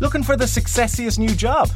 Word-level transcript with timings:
Looking 0.00 0.22
for 0.22 0.36
the 0.36 0.44
successiest 0.44 1.18
new 1.18 1.34
job? 1.34 1.70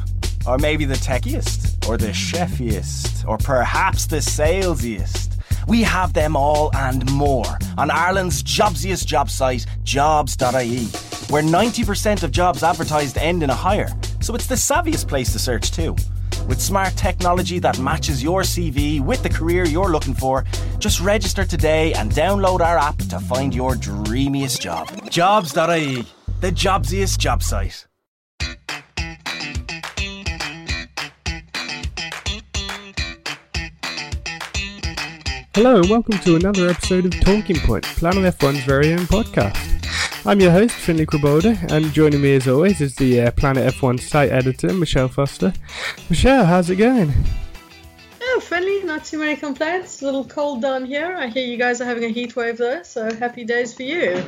Or 0.47 0.57
maybe 0.57 0.85
the 0.85 0.95
techiest? 0.95 1.89
Or 1.89 1.97
the 1.97 2.13
chefiest? 2.13 3.27
Or 3.27 3.37
perhaps 3.37 4.05
the 4.05 4.21
salesiest? 4.21 5.43
We 5.67 5.81
have 5.81 6.13
them 6.13 6.37
all 6.37 6.73
and 6.73 7.09
more 7.11 7.57
on 7.77 7.91
Ireland's 7.91 8.41
jobsiest 8.41 9.07
job 9.07 9.29
site, 9.29 9.65
jobs.ie, 9.83 10.85
where 11.29 11.43
90% 11.43 12.23
of 12.23 12.31
jobs 12.31 12.63
advertised 12.63 13.17
end 13.17 13.43
in 13.43 13.49
a 13.49 13.55
hire. 13.55 13.89
So 14.21 14.35
it's 14.35 14.47
the 14.47 14.55
savviest 14.55 15.09
place 15.09 15.33
to 15.33 15.39
search 15.39 15.71
too. 15.71 15.91
With 16.47 16.61
smart 16.61 16.95
technology 16.95 17.59
that 17.59 17.77
matches 17.79 18.23
your 18.23 18.43
CV 18.43 19.01
with 19.01 19.21
the 19.21 19.29
career 19.29 19.65
you're 19.65 19.91
looking 19.91 20.13
for, 20.13 20.45
just 20.79 21.01
register 21.01 21.43
today 21.43 21.91
and 21.95 22.09
download 22.13 22.61
our 22.61 22.77
app 22.77 22.99
to 23.09 23.19
find 23.19 23.53
your 23.53 23.75
dreamiest 23.75 24.61
job. 24.61 24.87
Jobs.ie, 25.09 26.05
the 26.39 26.51
jobsiest 26.51 27.17
job 27.17 27.43
site. 27.43 27.85
Hello 35.55 35.75
and 35.75 35.87
welcome 35.87 36.17
to 36.17 36.35
another 36.35 36.69
episode 36.69 37.05
of 37.05 37.11
Torquing 37.11 37.59
Point, 37.63 37.83
Planet 37.83 38.35
F1's 38.39 38.63
very 38.63 38.91
own 38.91 39.01
podcast. 39.01 40.25
I'm 40.25 40.39
your 40.39 40.51
host, 40.51 40.73
Finley 40.73 41.05
Kraboda, 41.05 41.71
and 41.71 41.93
joining 41.93 42.21
me 42.23 42.33
as 42.33 42.47
always 42.47 42.81
is 42.81 42.95
the 42.95 43.21
uh, 43.21 43.31
Planet 43.33 43.71
F1 43.75 43.99
site 43.99 44.31
editor, 44.31 44.73
Michelle 44.73 45.09
Foster. 45.09 45.53
Michelle, 46.09 46.43
how's 46.43 46.71
it 46.71 46.77
going? 46.77 47.13
Oh, 48.19 48.39
Finley, 48.39 48.81
not 48.81 49.05
too 49.05 49.19
many 49.19 49.35
complaints. 49.35 50.01
A 50.01 50.05
little 50.05 50.25
cold 50.25 50.63
down 50.63 50.85
here. 50.85 51.15
I 51.15 51.27
hear 51.27 51.45
you 51.45 51.57
guys 51.57 51.79
are 51.81 51.85
having 51.85 52.05
a 52.05 52.09
heat 52.09 52.35
wave 52.35 52.57
though, 52.57 52.81
so 52.81 53.13
happy 53.13 53.45
days 53.45 53.75
for 53.75 53.83
you. 53.83 54.23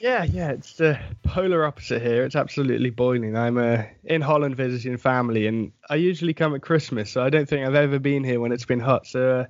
Yeah, 0.00 0.24
yeah, 0.24 0.52
it's 0.52 0.76
the 0.76 0.98
polar 1.24 1.62
opposite 1.62 2.00
here. 2.00 2.24
It's 2.24 2.34
absolutely 2.34 2.88
boiling. 2.88 3.36
I'm 3.36 3.58
uh, 3.58 3.82
in 4.04 4.22
Holland 4.22 4.56
visiting 4.56 4.96
family, 4.96 5.46
and 5.46 5.72
I 5.90 5.96
usually 5.96 6.32
come 6.32 6.54
at 6.54 6.62
Christmas, 6.62 7.10
so 7.10 7.22
I 7.22 7.28
don't 7.28 7.46
think 7.46 7.66
I've 7.66 7.74
ever 7.74 7.98
been 7.98 8.24
here 8.24 8.40
when 8.40 8.50
it's 8.50 8.64
been 8.64 8.80
hot. 8.80 9.06
So, 9.06 9.40
uh, 9.40 9.44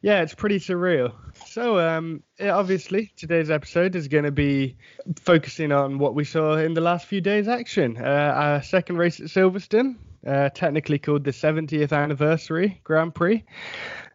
yeah, 0.00 0.22
it's 0.22 0.34
pretty 0.34 0.58
surreal. 0.58 1.12
So, 1.46 1.78
um, 1.78 2.24
obviously, 2.40 3.12
today's 3.16 3.50
episode 3.50 3.94
is 3.94 4.08
going 4.08 4.24
to 4.24 4.32
be 4.32 4.76
focusing 5.20 5.70
on 5.70 5.98
what 5.98 6.16
we 6.16 6.24
saw 6.24 6.56
in 6.56 6.74
the 6.74 6.80
last 6.80 7.06
few 7.06 7.20
days' 7.20 7.46
action. 7.46 7.96
Uh, 7.96 8.32
our 8.34 8.62
second 8.64 8.96
race 8.96 9.20
at 9.20 9.26
Silverstone, 9.26 9.94
uh, 10.26 10.48
technically 10.48 10.98
called 10.98 11.22
the 11.22 11.30
70th 11.30 11.92
anniversary 11.92 12.80
Grand 12.82 13.14
Prix. 13.14 13.44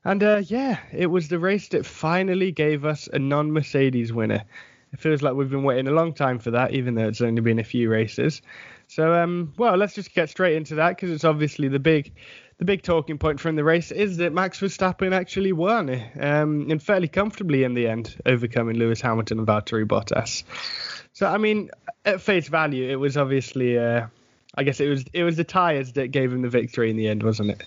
And 0.04 0.22
uh, 0.24 0.42
yeah, 0.46 0.80
it 0.92 1.08
was 1.08 1.30
the 1.30 1.40
race 1.40 1.70
that 1.70 1.86
finally 1.86 2.52
gave 2.52 2.84
us 2.84 3.08
a 3.14 3.20
non 3.20 3.54
Mercedes 3.54 4.12
winner. 4.12 4.44
It 4.92 5.00
feels 5.00 5.22
like 5.22 5.36
we've 5.36 5.50
been 5.50 5.64
waiting 5.64 5.88
a 5.88 5.92
long 5.92 6.14
time 6.14 6.40
for 6.40 6.52
that, 6.52 6.74
even 6.74 6.96
though 6.96 7.08
it's 7.08 7.22
only 7.22 7.42
been 7.42 7.60
a 7.60 7.64
few 7.64 7.90
races. 7.90 8.42
So, 8.88 9.14
um, 9.14 9.54
well, 9.58 9.76
let's 9.78 9.94
just 9.94 10.14
get 10.16 10.30
straight 10.30 10.56
into 10.56 10.76
that 10.76 10.90
because 10.96 11.12
it's 11.12 11.24
obviously 11.24 11.68
the 11.68 11.80
big, 11.80 12.12
the 12.58 12.66
big 12.66 12.82
talking 12.82 13.20
point 13.20 13.40
from 13.40 13.56
the 13.56 13.64
race 13.64 13.92
is 13.92 14.18
that 14.18 14.34
Max 14.34 14.60
Verstappen 14.60 15.14
actually 15.14 15.54
won, 15.54 15.90
um, 16.20 16.72
and 16.72 16.82
fairly 16.82 17.08
comfortably 17.08 17.64
in 17.64 17.76
the 17.76 17.88
end, 17.88 18.16
overcoming 18.26 18.78
Lewis 18.78 19.00
Hamilton 19.00 19.38
and 19.38 19.48
Valtteri 19.48 19.86
Bottas. 19.86 20.44
So, 21.14 21.28
I 21.28 21.38
mean, 21.38 21.70
at 22.04 22.22
face 22.22 22.48
value, 22.48 22.90
it 22.90 22.96
was 22.96 23.16
obviously, 23.16 23.78
uh, 23.78 24.08
I 24.56 24.64
guess 24.64 24.80
it 24.80 24.90
was 24.90 25.06
it 25.14 25.24
was 25.24 25.36
the 25.36 25.44
tyres 25.44 25.94
that 25.94 26.08
gave 26.08 26.34
him 26.34 26.42
the 26.42 26.50
victory 26.50 26.90
in 26.90 26.98
the 26.98 27.08
end, 27.08 27.22
wasn't 27.22 27.52
it? 27.52 27.64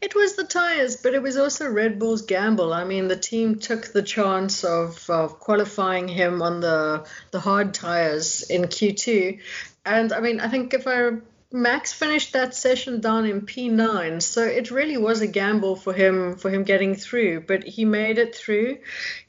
It 0.00 0.14
was 0.14 0.36
the 0.36 0.44
tyres, 0.44 0.96
but 0.96 1.14
it 1.14 1.22
was 1.22 1.36
also 1.36 1.68
Red 1.68 1.98
Bull's 1.98 2.22
gamble. 2.22 2.72
I 2.72 2.84
mean, 2.84 3.08
the 3.08 3.16
team 3.16 3.58
took 3.58 3.86
the 3.92 4.02
chance 4.02 4.62
of, 4.64 5.08
of 5.08 5.40
qualifying 5.40 6.08
him 6.08 6.42
on 6.42 6.60
the 6.60 7.06
the 7.30 7.40
hard 7.40 7.74
tyres 7.74 8.42
in 8.42 8.62
Q2, 8.64 9.40
and 9.84 10.12
I 10.12 10.20
mean, 10.20 10.40
I 10.40 10.48
think 10.48 10.74
if 10.74 10.86
I 10.86 11.12
Max 11.52 11.92
finished 11.92 12.32
that 12.32 12.56
session 12.56 13.00
down 13.00 13.24
in 13.24 13.42
P9, 13.42 14.20
so 14.20 14.42
it 14.42 14.72
really 14.72 14.96
was 14.96 15.20
a 15.20 15.28
gamble 15.28 15.76
for 15.76 15.92
him 15.92 16.36
for 16.36 16.50
him 16.50 16.64
getting 16.64 16.96
through, 16.96 17.42
but 17.46 17.62
he 17.62 17.84
made 17.84 18.18
it 18.18 18.34
through. 18.34 18.78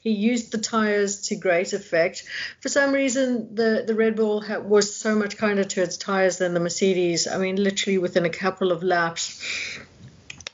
He 0.00 0.10
used 0.10 0.50
the 0.50 0.58
tires 0.58 1.28
to 1.28 1.36
great 1.36 1.72
effect. 1.72 2.24
For 2.60 2.68
some 2.68 2.92
reason, 2.92 3.54
the 3.54 3.84
the 3.86 3.94
Red 3.94 4.16
Bull 4.16 4.42
ha- 4.42 4.58
was 4.58 4.94
so 4.94 5.14
much 5.14 5.36
kinder 5.36 5.64
to 5.64 5.82
its 5.82 5.96
tires 5.96 6.38
than 6.38 6.54
the 6.54 6.60
Mercedes. 6.60 7.28
I 7.28 7.38
mean, 7.38 7.56
literally 7.56 7.98
within 7.98 8.26
a 8.26 8.30
couple 8.30 8.72
of 8.72 8.82
laps, 8.82 9.40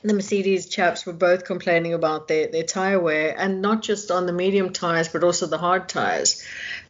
the 0.07 0.13
Mercedes 0.13 0.67
chaps 0.67 1.05
were 1.05 1.13
both 1.13 1.45
complaining 1.45 1.93
about 1.93 2.27
their, 2.27 2.47
their 2.47 2.63
tire 2.63 2.99
wear, 2.99 3.35
and 3.37 3.61
not 3.61 3.81
just 3.81 4.11
on 4.11 4.25
the 4.25 4.33
medium 4.33 4.71
tires, 4.73 5.09
but 5.09 5.23
also 5.23 5.47
the 5.47 5.57
hard 5.57 5.89
tires. 5.89 6.43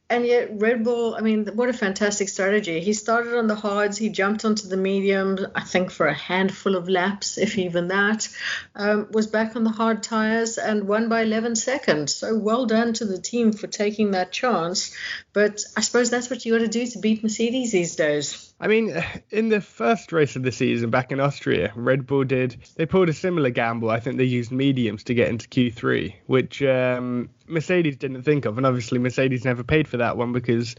And 0.08 0.24
yet, 0.24 0.50
Red 0.62 0.84
Bull, 0.84 1.16
I 1.16 1.22
mean, 1.22 1.48
what 1.56 1.68
a 1.68 1.74
fantastic 1.74 2.30
strategy. 2.30 2.80
He 2.80 2.94
started 2.94 3.36
on 3.36 3.48
the 3.48 3.56
hards, 3.56 3.98
he 3.98 4.10
jumped 4.10 4.46
onto 4.46 4.68
the 4.68 4.78
mediums, 4.78 5.42
I 5.56 5.62
think 5.62 5.90
for 5.90 6.06
a 6.06 6.14
handful 6.14 6.76
of 6.76 6.88
laps, 6.88 7.40
if 7.40 7.58
even 7.58 7.88
that, 7.88 8.30
um, 8.76 9.08
was 9.12 9.26
back 9.26 9.56
on 9.56 9.64
the 9.64 9.72
hard 9.72 10.04
tires 10.04 10.60
and 10.60 10.88
won 10.88 11.10
by 11.10 11.24
11 11.24 11.56
seconds. 11.56 12.14
So 12.14 12.38
well 12.38 12.68
done 12.68 12.94
to 12.94 13.06
the 13.06 13.18
team 13.18 13.52
for 13.52 13.66
taking 13.66 14.12
that 14.12 14.32
chance. 14.32 14.96
But 15.34 15.64
I 15.76 15.82
suppose 15.82 16.12
that's 16.12 16.30
what 16.30 16.46
you 16.46 16.54
got 16.54 16.60
to 16.60 16.68
do 16.68 16.86
to 16.86 17.00
beat 17.00 17.24
Mercedes 17.24 17.72
these 17.72 17.96
days. 17.96 18.45
I 18.58 18.68
mean, 18.68 19.04
in 19.32 19.50
the 19.50 19.60
first 19.60 20.14
race 20.14 20.38
of 20.38 20.44
the 20.44 20.52
season 20.52 20.90
back 20.90 21.12
in 21.12 21.20
Austria, 21.20 21.74
Red 21.76 22.08
Bull 22.08 22.24
did, 22.24 22.56
they 22.78 22.86
pulled 22.86 23.10
a 23.10 23.14
similar 23.14 23.50
gamble. 23.50 23.90
I 23.90 24.00
think 24.00 24.16
they 24.16 24.24
used 24.24 24.50
mediums 24.50 25.04
to 25.06 25.14
get 25.14 25.28
into 25.28 25.48
Q3, 25.50 26.16
which 26.28 26.64
um, 26.64 27.30
Mercedes 27.48 27.98
didn't 27.98 28.24
think 28.24 28.46
of. 28.46 28.58
And 28.58 28.66
obviously, 28.66 28.98
Mercedes 28.98 29.44
never 29.44 29.64
paid 29.64 29.90
for 29.90 29.98
that 29.98 30.16
one 30.16 30.32
because 30.32 30.76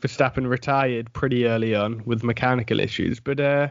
Verstappen 0.00 0.48
retired 0.48 1.12
pretty 1.12 1.46
early 1.46 1.74
on 1.74 2.02
with 2.04 2.22
mechanical 2.22 2.78
issues. 2.78 3.18
But 3.18 3.40
uh, 3.40 3.68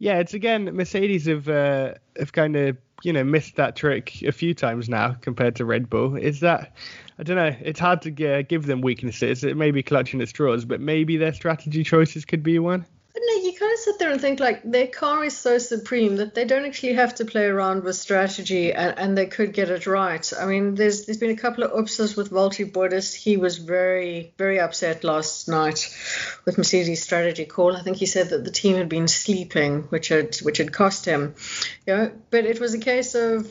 yeah, 0.00 0.18
it's 0.18 0.34
again, 0.34 0.64
Mercedes 0.74 1.26
have, 1.26 1.48
uh, 1.48 1.94
have 2.18 2.32
kind 2.32 2.56
of, 2.56 2.76
you 3.02 3.12
know, 3.12 3.22
missed 3.22 3.56
that 3.56 3.76
trick 3.76 4.22
a 4.22 4.32
few 4.32 4.54
times 4.54 4.88
now 4.88 5.12
compared 5.20 5.54
to 5.56 5.64
Red 5.66 5.88
Bull. 5.88 6.16
Is 6.16 6.40
that 6.40 6.74
I 7.18 7.22
don't 7.22 7.36
know. 7.36 7.54
It's 7.60 7.78
hard 7.78 8.00
to 8.02 8.10
give 8.10 8.64
them 8.64 8.80
weaknesses. 8.80 9.44
It 9.44 9.56
may 9.58 9.70
be 9.70 9.82
clutching 9.82 10.22
at 10.22 10.28
straws, 10.28 10.64
but 10.64 10.80
maybe 10.80 11.18
their 11.18 11.34
strategy 11.34 11.84
choices 11.84 12.24
could 12.24 12.42
be 12.42 12.58
one. 12.58 12.86
There 14.10 14.16
and 14.16 14.20
think 14.20 14.40
like 14.40 14.62
their 14.64 14.88
car 14.88 15.22
is 15.22 15.38
so 15.38 15.58
supreme 15.58 16.16
that 16.16 16.34
they 16.34 16.44
don't 16.44 16.64
actually 16.64 16.94
have 16.94 17.14
to 17.14 17.24
play 17.24 17.44
around 17.44 17.84
with 17.84 17.94
strategy 17.94 18.72
and, 18.72 18.98
and 18.98 19.16
they 19.16 19.26
could 19.26 19.52
get 19.52 19.70
it 19.70 19.86
right. 19.86 20.32
I 20.36 20.46
mean, 20.46 20.74
there's 20.74 21.06
there's 21.06 21.18
been 21.18 21.30
a 21.30 21.36
couple 21.36 21.62
of 21.62 21.78
upsets 21.78 22.16
with 22.16 22.32
Valtteri 22.32 22.72
Bottas. 22.72 23.14
He 23.14 23.36
was 23.36 23.58
very 23.58 24.34
very 24.36 24.58
upset 24.58 25.04
last 25.04 25.48
night 25.48 25.94
with 26.44 26.58
Mercedes' 26.58 27.04
strategy 27.04 27.44
call. 27.44 27.76
I 27.76 27.82
think 27.82 27.98
he 27.98 28.06
said 28.06 28.30
that 28.30 28.42
the 28.42 28.50
team 28.50 28.74
had 28.74 28.88
been 28.88 29.06
sleeping, 29.06 29.82
which 29.90 30.08
had 30.08 30.34
which 30.38 30.58
had 30.58 30.72
cost 30.72 31.04
him. 31.04 31.36
Know, 31.86 32.10
but 32.30 32.46
it 32.46 32.58
was 32.58 32.74
a 32.74 32.78
case 32.78 33.14
of 33.14 33.46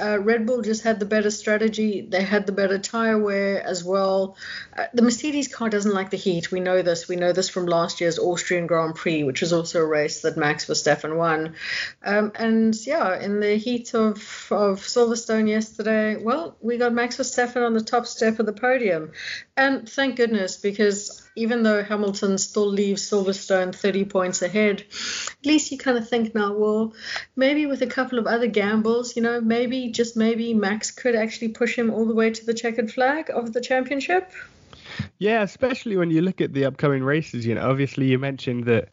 uh, 0.00 0.20
Red 0.20 0.46
Bull 0.46 0.62
just 0.62 0.84
had 0.84 1.00
the 1.00 1.06
better 1.06 1.32
strategy. 1.32 2.00
They 2.00 2.22
had 2.22 2.46
the 2.46 2.52
better 2.52 2.78
tire 2.78 3.18
wear 3.18 3.60
as 3.60 3.82
well. 3.82 4.36
Uh, 4.76 4.84
the 4.94 5.02
Mercedes 5.02 5.48
car 5.48 5.68
doesn't 5.68 5.94
like 5.94 6.10
the 6.10 6.16
heat. 6.16 6.52
We 6.52 6.60
know 6.60 6.82
this. 6.82 7.08
We 7.08 7.16
know 7.16 7.32
this 7.32 7.48
from 7.48 7.66
last 7.66 8.00
year's 8.00 8.20
Austrian 8.20 8.68
Grand 8.68 8.94
Prix, 8.94 9.24
which 9.24 9.40
was 9.40 9.52
also 9.52 9.79
race 9.86 10.22
that 10.22 10.36
Max 10.36 10.66
Verstappen 10.66 11.16
won. 11.16 11.54
Um, 12.02 12.32
and 12.34 12.74
yeah, 12.86 13.20
in 13.20 13.40
the 13.40 13.56
heat 13.56 13.94
of, 13.94 14.18
of 14.50 14.80
Silverstone 14.80 15.48
yesterday, 15.48 16.16
well, 16.16 16.56
we 16.60 16.78
got 16.78 16.92
Max 16.92 17.16
Verstappen 17.16 17.64
on 17.64 17.74
the 17.74 17.82
top 17.82 18.06
step 18.06 18.38
of 18.38 18.46
the 18.46 18.52
podium. 18.52 19.12
And 19.56 19.88
thank 19.88 20.16
goodness, 20.16 20.56
because 20.56 21.22
even 21.36 21.62
though 21.62 21.82
Hamilton 21.82 22.38
still 22.38 22.68
leaves 22.68 23.08
Silverstone 23.08 23.74
30 23.74 24.04
points 24.06 24.42
ahead, 24.42 24.80
at 24.80 25.46
least 25.46 25.70
you 25.70 25.78
kind 25.78 25.98
of 25.98 26.08
think 26.08 26.34
now, 26.34 26.54
well, 26.54 26.94
maybe 27.36 27.66
with 27.66 27.82
a 27.82 27.86
couple 27.86 28.18
of 28.18 28.26
other 28.26 28.46
gambles, 28.46 29.16
you 29.16 29.22
know, 29.22 29.40
maybe, 29.40 29.90
just 29.90 30.16
maybe, 30.16 30.54
Max 30.54 30.90
could 30.90 31.14
actually 31.14 31.48
push 31.48 31.76
him 31.76 31.90
all 31.90 32.06
the 32.06 32.14
way 32.14 32.30
to 32.30 32.44
the 32.44 32.54
checkered 32.54 32.92
flag 32.92 33.30
of 33.30 33.52
the 33.52 33.60
championship. 33.60 34.32
Yeah, 35.18 35.42
especially 35.42 35.96
when 35.96 36.10
you 36.10 36.22
look 36.22 36.40
at 36.40 36.52
the 36.52 36.64
upcoming 36.64 37.02
races. 37.02 37.46
You 37.46 37.54
know, 37.54 37.68
obviously 37.70 38.06
you 38.06 38.18
mentioned 38.18 38.64
that 38.64 38.88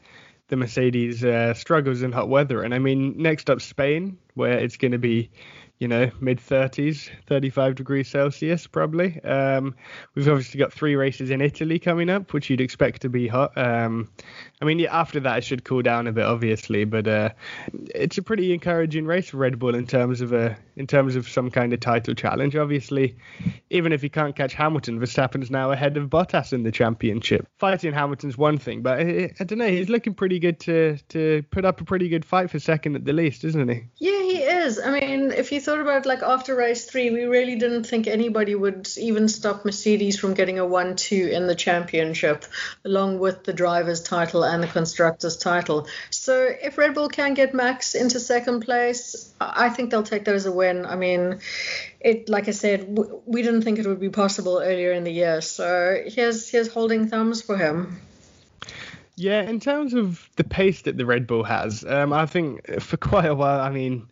the 0.49 0.55
Mercedes 0.55 1.23
uh, 1.23 1.53
struggles 1.53 2.01
in 2.01 2.11
hot 2.11 2.29
weather, 2.29 2.63
and 2.63 2.73
I 2.73 2.79
mean 2.79 3.15
next 3.17 3.49
up 3.49 3.61
Spain, 3.61 4.17
where 4.33 4.57
it's 4.57 4.77
going 4.77 4.93
to 4.93 4.97
be 4.97 5.29
you 5.79 5.87
know, 5.87 6.09
mid 6.19 6.39
30s, 6.39 7.09
35 7.27 7.75
degrees 7.75 8.07
Celsius 8.07 8.65
probably. 8.65 9.21
Um, 9.23 9.75
we've 10.15 10.27
obviously 10.27 10.59
got 10.59 10.73
three 10.73 10.95
races 10.95 11.29
in 11.29 11.41
Italy 11.41 11.77
coming 11.77 12.09
up, 12.09 12.33
which 12.33 12.49
you'd 12.49 12.61
expect 12.61 13.03
to 13.03 13.09
be 13.09 13.27
hot. 13.27 13.55
Um, 13.57 14.09
I 14.61 14.65
mean, 14.65 14.79
yeah, 14.79 14.99
after 14.99 15.19
that 15.19 15.37
it 15.39 15.43
should 15.43 15.63
cool 15.63 15.83
down 15.83 16.07
a 16.07 16.11
bit, 16.11 16.25
obviously, 16.25 16.85
but 16.85 17.07
uh, 17.07 17.29
it's 17.93 18.17
a 18.17 18.23
pretty 18.23 18.53
encouraging 18.53 19.05
race 19.05 19.29
for 19.29 19.37
Red 19.37 19.59
Bull 19.59 19.75
in 19.75 19.85
terms 19.85 20.21
of 20.21 20.33
a 20.33 20.57
in 20.75 20.87
terms 20.87 21.15
of 21.15 21.29
some 21.29 21.51
kind 21.51 21.73
of 21.73 21.79
title 21.79 22.15
challenge. 22.15 22.55
Obviously, 22.55 23.15
even 23.69 23.91
if 23.91 24.01
he 24.01 24.09
can't 24.09 24.35
catch 24.35 24.53
Hamilton, 24.53 24.99
Verstappen's 24.99 25.51
now 25.51 25.71
ahead 25.71 25.95
of 25.97 26.09
Bottas 26.09 26.53
in 26.53 26.63
the 26.63 26.71
championship. 26.71 27.47
Fighting 27.59 27.93
Hamilton's 27.93 28.37
one 28.37 28.57
thing, 28.57 28.81
but 28.81 28.99
I, 28.99 29.31
I 29.39 29.43
don't 29.43 29.59
know, 29.59 29.67
he's 29.67 29.89
looking 29.89 30.15
pretty 30.15 30.39
good 30.39 30.59
to 30.61 30.97
to 31.09 31.43
put 31.51 31.65
up 31.65 31.81
a 31.81 31.83
pretty 31.83 32.09
good 32.09 32.25
fight 32.25 32.49
for 32.49 32.57
second 32.59 32.95
at 32.95 33.05
the 33.05 33.13
least, 33.13 33.43
isn't 33.43 33.69
he? 33.69 33.83
Yeah, 33.97 34.16
is. 34.67 34.79
I 34.79 34.91
mean, 34.91 35.31
if 35.31 35.51
you 35.51 35.59
thought 35.59 35.79
about 35.79 36.05
like 36.05 36.21
after 36.21 36.55
race 36.55 36.85
three, 36.85 37.09
we 37.09 37.23
really 37.23 37.55
didn't 37.55 37.85
think 37.85 38.05
anybody 38.05 38.53
would 38.53 38.87
even 38.97 39.27
stop 39.27 39.65
Mercedes 39.65 40.19
from 40.19 40.33
getting 40.33 40.59
a 40.59 40.65
one-two 40.65 41.29
in 41.33 41.47
the 41.47 41.55
championship, 41.55 42.45
along 42.85 43.19
with 43.19 43.43
the 43.43 43.53
drivers' 43.53 44.03
title 44.03 44.43
and 44.43 44.61
the 44.61 44.67
constructors' 44.67 45.37
title. 45.37 45.87
So 46.11 46.47
if 46.61 46.77
Red 46.77 46.93
Bull 46.93 47.09
can 47.09 47.33
get 47.33 47.53
Max 47.53 47.95
into 47.95 48.19
second 48.19 48.61
place, 48.61 49.33
I 49.39 49.69
think 49.69 49.89
they'll 49.89 50.03
take 50.03 50.25
that 50.25 50.35
as 50.35 50.45
a 50.45 50.51
win. 50.51 50.85
I 50.85 50.95
mean, 50.95 51.39
it 51.99 52.29
like 52.29 52.47
I 52.47 52.51
said, 52.51 52.97
we 53.25 53.41
didn't 53.41 53.63
think 53.63 53.79
it 53.79 53.87
would 53.87 53.99
be 53.99 54.09
possible 54.09 54.59
earlier 54.59 54.91
in 54.91 55.03
the 55.03 55.11
year. 55.11 55.41
So 55.41 56.03
here's 56.05 56.49
here's 56.49 56.67
holding 56.67 57.07
thumbs 57.07 57.41
for 57.41 57.57
him. 57.57 58.01
Yeah, 59.19 59.41
in 59.41 59.59
terms 59.59 59.95
of 59.95 60.29
the 60.35 60.43
pace 60.43 60.83
that 60.83 60.95
the 60.95 61.05
Red 61.05 61.25
Bull 61.25 61.43
has, 61.43 61.83
um, 61.83 62.13
I 62.13 62.27
think 62.27 62.79
for 62.79 62.97
quite 62.97 63.25
a 63.25 63.33
while, 63.33 63.59
I 63.59 63.71
mean, 63.71 64.07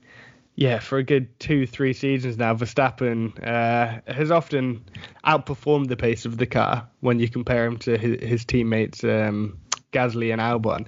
yeah, 0.55 0.79
for 0.79 0.97
a 0.97 1.03
good 1.03 1.37
two, 1.39 1.67
three 1.67 1.93
seasons 1.93 2.37
now, 2.37 2.53
Verstappen 2.53 3.37
uh, 3.45 3.99
has 4.11 4.31
often 4.31 4.83
outperformed 5.25 5.89
the 5.89 5.97
pace 5.97 6.25
of 6.25 6.37
the 6.37 6.45
car 6.45 6.87
when 7.01 7.19
you 7.19 7.29
compare 7.29 7.65
him 7.65 7.77
to 7.79 7.97
his, 7.97 8.23
his 8.23 8.45
teammates 8.45 9.03
um, 9.03 9.57
Gasly 9.91 10.31
and 10.31 10.41
Albon. 10.41 10.87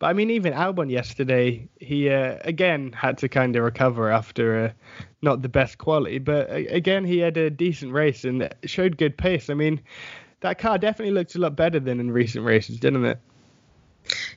But 0.00 0.06
I 0.06 0.12
mean, 0.14 0.30
even 0.30 0.52
Albon 0.52 0.90
yesterday, 0.90 1.68
he 1.78 2.10
uh, 2.10 2.38
again 2.42 2.92
had 2.92 3.16
to 3.18 3.28
kind 3.28 3.54
of 3.54 3.62
recover 3.62 4.10
after 4.10 4.64
uh, 4.64 4.72
not 5.22 5.42
the 5.42 5.48
best 5.48 5.78
quality, 5.78 6.18
but 6.18 6.50
uh, 6.50 6.54
again 6.68 7.04
he 7.04 7.18
had 7.18 7.36
a 7.36 7.50
decent 7.50 7.92
race 7.92 8.24
and 8.24 8.52
showed 8.64 8.96
good 8.96 9.16
pace. 9.16 9.48
I 9.48 9.54
mean, 9.54 9.80
that 10.40 10.58
car 10.58 10.76
definitely 10.76 11.14
looked 11.14 11.36
a 11.36 11.38
lot 11.38 11.54
better 11.54 11.78
than 11.78 12.00
in 12.00 12.10
recent 12.10 12.44
races, 12.44 12.80
didn't 12.80 13.04
it? 13.04 13.20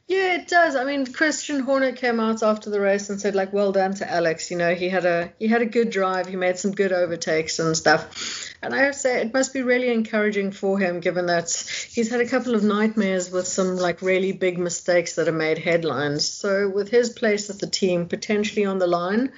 Yeah, 0.08 0.36
it 0.36 0.48
does. 0.48 0.76
I 0.76 0.84
mean, 0.84 1.12
Christian 1.12 1.60
Horner 1.60 1.92
came 1.92 2.20
out 2.20 2.44
after 2.44 2.70
the 2.70 2.80
race 2.80 3.10
and 3.10 3.20
said, 3.20 3.36
like, 3.36 3.52
well 3.52 3.72
done 3.72 3.94
to 3.96 4.10
Alex. 4.10 4.50
You 4.52 4.58
know, 4.58 4.74
he 4.74 4.90
had 4.90 5.06
a 5.06 5.34
he 5.40 5.48
had 5.48 5.62
a 5.62 5.66
good 5.66 5.90
drive. 5.90 6.28
He 6.28 6.36
made 6.36 6.58
some 6.58 6.72
good 6.72 6.94
overtakes 6.94 7.60
and 7.60 7.76
stuff. 7.76 8.47
And 8.62 8.74
I 8.74 8.86
would 8.86 8.96
say 8.96 9.22
it 9.22 9.34
must 9.34 9.54
be 9.54 9.62
really 9.62 9.90
encouraging 9.90 10.52
for 10.52 10.80
him, 10.80 11.00
given 11.00 11.28
that 11.28 11.52
he's 11.90 12.10
had 12.10 12.22
a 12.22 12.28
couple 12.28 12.56
of 12.56 12.64
nightmares 12.64 13.30
with 13.30 13.48
some 13.48 13.78
like 13.78 14.02
really 14.02 14.32
big 14.32 14.58
mistakes 14.58 15.16
that 15.16 15.28
have 15.28 15.36
made 15.36 15.58
headlines. 15.58 16.28
So 16.28 16.68
with 16.70 16.90
his 16.90 17.10
place 17.10 17.50
at 17.50 17.60
the 17.60 17.68
team 17.68 18.08
potentially 18.08 18.66
on 18.66 18.80
the 18.80 18.88
line, 18.88 19.32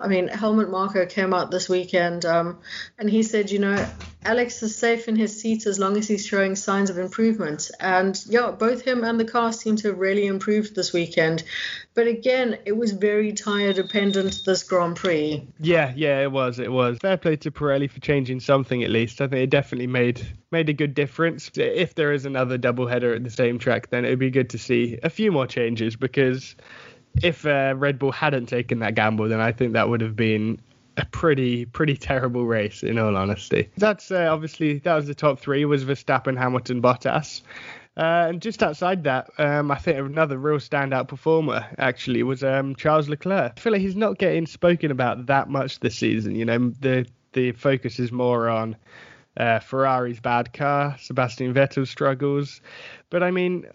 I 0.00 0.08
mean, 0.08 0.28
Helmut 0.28 0.70
Marko 0.70 1.06
came 1.06 1.32
out 1.32 1.50
this 1.50 1.68
weekend 1.68 2.24
um, 2.24 2.58
and 2.98 3.08
he 3.08 3.22
said, 3.22 3.50
you 3.50 3.60
know, 3.60 3.86
Alex 4.24 4.62
is 4.62 4.76
safe 4.76 5.06
in 5.06 5.16
his 5.16 5.40
seat 5.40 5.66
as 5.66 5.78
long 5.78 5.96
as 5.96 6.08
he's 6.08 6.26
showing 6.26 6.56
signs 6.56 6.90
of 6.90 6.98
improvement. 6.98 7.70
And 7.78 8.20
yeah, 8.26 8.50
both 8.50 8.82
him 8.82 9.04
and 9.04 9.20
the 9.20 9.24
car 9.24 9.52
seem 9.52 9.76
to 9.76 9.88
have 9.88 9.98
really 9.98 10.26
improved 10.26 10.74
this 10.74 10.92
weekend. 10.92 11.44
But 11.94 12.08
again, 12.08 12.58
it 12.64 12.72
was 12.76 12.90
very 12.90 13.32
tyre 13.32 13.72
dependent 13.72 14.42
this 14.44 14.64
Grand 14.64 14.96
Prix. 14.96 15.46
Yeah, 15.60 15.92
yeah, 15.94 16.22
it 16.22 16.32
was. 16.32 16.58
It 16.58 16.72
was. 16.72 16.98
Fair 16.98 17.16
play 17.16 17.36
to 17.36 17.50
Pirelli 17.52 17.88
for 17.88 18.00
changing 18.00 18.40
something 18.40 18.82
at 18.82 18.90
least. 18.90 19.20
I 19.20 19.28
think 19.28 19.42
it 19.42 19.50
definitely 19.50 19.86
made 19.86 20.26
made 20.50 20.68
a 20.68 20.72
good 20.72 20.94
difference. 20.94 21.50
If 21.54 21.94
there 21.94 22.12
is 22.12 22.26
another 22.26 22.58
double 22.58 22.86
header 22.86 23.14
at 23.14 23.22
the 23.22 23.30
same 23.30 23.58
track, 23.58 23.90
then 23.90 24.04
it 24.04 24.10
would 24.10 24.18
be 24.18 24.30
good 24.30 24.50
to 24.50 24.58
see 24.58 24.98
a 25.02 25.10
few 25.10 25.30
more 25.30 25.46
changes 25.46 25.94
because 25.94 26.56
if 27.22 27.46
uh, 27.46 27.74
Red 27.76 27.98
Bull 27.98 28.12
hadn't 28.12 28.46
taken 28.46 28.80
that 28.80 28.96
gamble, 28.96 29.28
then 29.28 29.40
I 29.40 29.52
think 29.52 29.74
that 29.74 29.88
would 29.88 30.00
have 30.00 30.16
been 30.16 30.60
a 30.96 31.04
pretty 31.06 31.64
pretty 31.64 31.96
terrible 31.96 32.44
race 32.46 32.82
in 32.82 32.98
all 32.98 33.16
honesty. 33.16 33.70
That's 33.76 34.10
uh, 34.10 34.28
obviously 34.30 34.78
that 34.80 34.94
was 34.94 35.06
the 35.06 35.14
top 35.14 35.38
three 35.38 35.64
was 35.64 35.84
Verstappen, 35.84 36.36
Hamilton, 36.36 36.82
Bottas. 36.82 37.42
Uh, 37.96 38.26
and 38.28 38.42
just 38.42 38.62
outside 38.62 39.04
that, 39.04 39.30
um, 39.38 39.70
I 39.70 39.76
think 39.76 39.98
another 39.98 40.36
real 40.36 40.58
standout 40.58 41.06
performer 41.06 41.64
actually 41.78 42.24
was 42.24 42.42
um, 42.42 42.74
Charles 42.74 43.08
Leclerc. 43.08 43.52
I 43.56 43.60
feel 43.60 43.72
like 43.72 43.82
he's 43.82 43.94
not 43.94 44.18
getting 44.18 44.46
spoken 44.46 44.90
about 44.90 45.26
that 45.26 45.48
much 45.48 45.78
this 45.80 45.94
season. 45.94 46.34
You 46.34 46.44
know, 46.44 46.72
the 46.80 47.06
the 47.34 47.52
focus 47.52 47.98
is 47.98 48.10
more 48.10 48.48
on 48.48 48.76
uh, 49.36 49.60
Ferrari's 49.60 50.20
bad 50.20 50.52
car, 50.52 50.96
Sebastian 50.98 51.54
Vettel's 51.54 51.90
struggles. 51.90 52.60
But 53.10 53.22
I 53.22 53.30
mean, 53.30 53.66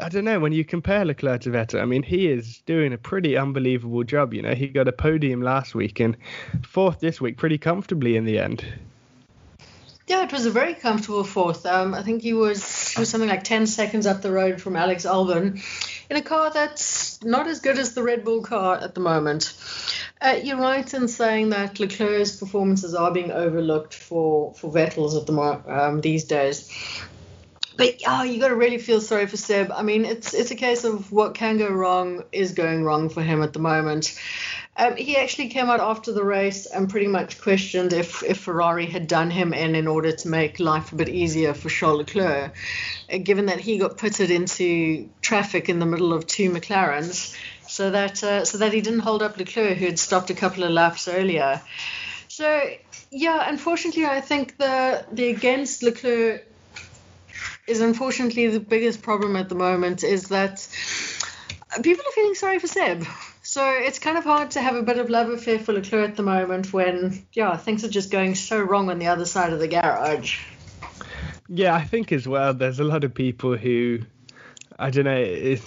I 0.00 0.08
don't 0.08 0.24
know. 0.24 0.40
When 0.40 0.52
you 0.52 0.64
compare 0.64 1.04
Leclerc 1.04 1.42
to 1.42 1.50
Vettel, 1.50 1.80
I 1.80 1.84
mean, 1.84 2.02
he 2.02 2.28
is 2.28 2.62
doing 2.66 2.92
a 2.92 2.98
pretty 2.98 3.36
unbelievable 3.36 4.04
job. 4.04 4.34
You 4.34 4.42
know, 4.42 4.54
he 4.54 4.66
got 4.68 4.88
a 4.88 4.92
podium 4.92 5.40
last 5.40 5.74
week 5.74 6.00
and 6.00 6.16
fourth 6.62 7.00
this 7.00 7.20
week, 7.20 7.36
pretty 7.36 7.58
comfortably 7.58 8.16
in 8.16 8.24
the 8.24 8.38
end. 8.38 8.64
Yeah, 10.08 10.24
it 10.24 10.32
was 10.32 10.46
a 10.46 10.50
very 10.50 10.72
comfortable 10.72 11.22
fourth. 11.22 11.66
Um, 11.66 11.92
I 11.92 12.02
think 12.02 12.22
he 12.22 12.32
was 12.32 12.88
he 12.92 13.00
was 13.00 13.10
something 13.10 13.28
like 13.28 13.44
10 13.44 13.66
seconds 13.66 14.06
up 14.06 14.22
the 14.22 14.32
road 14.32 14.58
from 14.58 14.74
Alex 14.74 15.04
Albon 15.04 15.62
in 16.08 16.16
a 16.16 16.22
car 16.22 16.50
that's 16.50 17.22
not 17.22 17.46
as 17.46 17.60
good 17.60 17.78
as 17.78 17.92
the 17.92 18.02
Red 18.02 18.24
Bull 18.24 18.42
car 18.42 18.76
at 18.76 18.94
the 18.94 19.00
moment. 19.00 19.52
Uh, 20.18 20.38
you're 20.42 20.56
right 20.56 20.94
in 20.94 21.08
saying 21.08 21.50
that 21.50 21.78
Leclerc's 21.78 22.36
performances 22.36 22.94
are 22.94 23.12
being 23.12 23.30
overlooked 23.30 23.92
for 23.92 24.54
for 24.54 24.72
Vettel's 24.72 25.14
at 25.14 25.26
the 25.26 25.34
um, 25.68 26.00
these 26.00 26.24
days. 26.24 26.72
But 27.76 28.00
oh, 28.06 28.24
you 28.24 28.40
got 28.40 28.48
to 28.48 28.56
really 28.56 28.78
feel 28.78 29.00
sorry 29.00 29.26
for 29.26 29.36
Seb. 29.36 29.70
I 29.70 29.82
mean, 29.82 30.06
it's 30.06 30.32
it's 30.32 30.50
a 30.50 30.56
case 30.56 30.84
of 30.84 31.12
what 31.12 31.34
can 31.34 31.58
go 31.58 31.68
wrong 31.68 32.24
is 32.32 32.52
going 32.52 32.82
wrong 32.82 33.10
for 33.10 33.22
him 33.22 33.42
at 33.42 33.52
the 33.52 33.60
moment. 33.60 34.18
Um, 34.78 34.94
he 34.94 35.16
actually 35.16 35.48
came 35.48 35.68
out 35.68 35.80
after 35.80 36.12
the 36.12 36.22
race 36.22 36.66
and 36.66 36.88
pretty 36.88 37.08
much 37.08 37.40
questioned 37.40 37.92
if, 37.92 38.22
if 38.22 38.38
Ferrari 38.38 38.86
had 38.86 39.08
done 39.08 39.28
him 39.28 39.52
in 39.52 39.74
in 39.74 39.88
order 39.88 40.12
to 40.12 40.28
make 40.28 40.60
life 40.60 40.92
a 40.92 40.94
bit 40.94 41.08
easier 41.08 41.52
for 41.52 41.68
Charles 41.68 41.98
Leclerc, 41.98 42.54
uh, 43.12 43.18
given 43.18 43.46
that 43.46 43.58
he 43.58 43.78
got 43.78 43.98
pitted 43.98 44.30
into 44.30 45.08
traffic 45.20 45.68
in 45.68 45.80
the 45.80 45.86
middle 45.86 46.12
of 46.12 46.28
two 46.28 46.48
McLarens, 46.50 47.36
so 47.66 47.90
that 47.90 48.22
uh, 48.22 48.44
so 48.44 48.58
that 48.58 48.72
he 48.72 48.80
didn't 48.80 49.00
hold 49.00 49.20
up 49.20 49.36
Leclerc, 49.36 49.76
who 49.78 49.86
had 49.86 49.98
stopped 49.98 50.30
a 50.30 50.34
couple 50.34 50.62
of 50.62 50.70
laps 50.70 51.08
earlier. 51.08 51.60
So 52.28 52.70
yeah, 53.10 53.48
unfortunately, 53.48 54.06
I 54.06 54.20
think 54.20 54.58
the 54.58 55.04
the 55.10 55.28
against 55.30 55.82
Leclerc 55.82 56.46
is 57.66 57.80
unfortunately 57.80 58.46
the 58.46 58.60
biggest 58.60 59.02
problem 59.02 59.34
at 59.34 59.48
the 59.48 59.56
moment 59.56 60.04
is 60.04 60.28
that 60.28 60.66
people 61.82 62.04
are 62.06 62.12
feeling 62.12 62.34
sorry 62.34 62.60
for 62.60 62.68
Seb. 62.68 63.04
So 63.42 63.66
it's 63.70 63.98
kind 63.98 64.18
of 64.18 64.24
hard 64.24 64.50
to 64.52 64.60
have 64.60 64.74
a 64.74 64.82
bit 64.82 64.98
of 64.98 65.10
love 65.10 65.30
affair 65.30 65.58
for 65.58 65.72
Leclerc 65.72 66.10
at 66.10 66.16
the 66.16 66.22
moment 66.22 66.72
when, 66.72 67.26
yeah, 67.32 67.56
things 67.56 67.84
are 67.84 67.88
just 67.88 68.10
going 68.10 68.34
so 68.34 68.60
wrong 68.60 68.90
on 68.90 68.98
the 68.98 69.06
other 69.06 69.24
side 69.24 69.52
of 69.52 69.58
the 69.58 69.68
garage. 69.68 70.40
Yeah, 71.48 71.74
I 71.74 71.84
think 71.84 72.12
as 72.12 72.28
well, 72.28 72.52
there's 72.52 72.78
a 72.78 72.84
lot 72.84 73.04
of 73.04 73.14
people 73.14 73.56
who, 73.56 74.00
I 74.78 74.90
don't 74.90 75.06
know, 75.06 75.16
it 75.16 75.62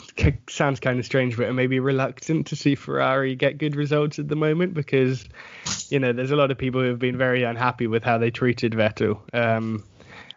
sounds 0.47 0.79
kind 0.79 0.99
of 0.99 1.05
strange, 1.05 1.35
but 1.35 1.47
are 1.47 1.53
maybe 1.53 1.79
reluctant 1.79 2.47
to 2.47 2.55
see 2.55 2.75
Ferrari 2.75 3.35
get 3.35 3.57
good 3.57 3.75
results 3.75 4.19
at 4.19 4.27
the 4.27 4.35
moment 4.35 4.75
because, 4.75 5.25
you 5.89 5.99
know, 5.99 6.13
there's 6.13 6.31
a 6.31 6.35
lot 6.35 6.51
of 6.51 6.59
people 6.59 6.81
who 6.81 6.87
have 6.89 6.99
been 6.99 7.17
very 7.17 7.43
unhappy 7.43 7.87
with 7.87 8.03
how 8.03 8.19
they 8.19 8.29
treated 8.29 8.73
Vettel. 8.73 9.19
Um, 9.33 9.83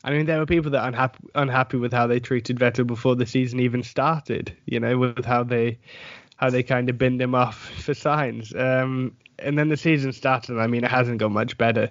I 0.03 0.11
mean, 0.11 0.26
there 0.26 0.38
were 0.38 0.47
people 0.47 0.73
that 0.73 0.87
unhappy 0.87 1.19
unhappy 1.35 1.79
with 1.79 1.93
how 1.93 2.07
they 2.07 2.21
treated 2.21 2.59
Vettel 2.59 2.87
before 2.87 3.17
the 3.17 3.25
season 3.25 3.61
even 3.61 3.83
started. 3.83 4.55
You 4.67 4.79
know, 4.79 4.99
with 4.99 5.25
how 5.25 5.45
they 5.45 5.79
how 6.37 6.50
they 6.50 6.62
kind 6.62 6.88
of 6.91 6.99
binned 6.99 7.21
him 7.21 7.35
off 7.35 7.71
for 7.83 7.93
Sainz. 7.93 8.59
Um, 8.59 9.17
and 9.38 9.59
then 9.59 9.69
the 9.69 9.76
season 9.76 10.12
started. 10.12 10.53
And 10.53 10.62
I 10.62 10.67
mean, 10.67 10.85
it 10.85 10.91
hasn't 10.91 11.19
got 11.19 11.33
much 11.33 11.59
better. 11.59 11.91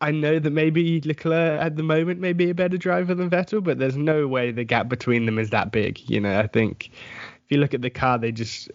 I 0.00 0.10
know 0.10 0.38
that 0.38 0.50
maybe 0.50 1.00
Leclerc 1.00 1.60
at 1.60 1.76
the 1.76 1.82
moment 1.82 2.20
may 2.20 2.32
be 2.32 2.50
a 2.50 2.54
better 2.54 2.76
driver 2.76 3.14
than 3.14 3.30
Vettel, 3.30 3.62
but 3.62 3.78
there's 3.78 3.96
no 3.96 4.26
way 4.26 4.50
the 4.50 4.64
gap 4.64 4.88
between 4.88 5.24
them 5.24 5.38
is 5.38 5.50
that 5.50 5.72
big. 5.72 5.98
You 6.10 6.20
know, 6.20 6.38
I 6.38 6.46
think 6.46 6.90
if 6.92 7.50
you 7.50 7.58
look 7.58 7.74
at 7.74 7.82
the 7.82 7.90
car, 7.90 8.18
they 8.18 8.32
just 8.32 8.70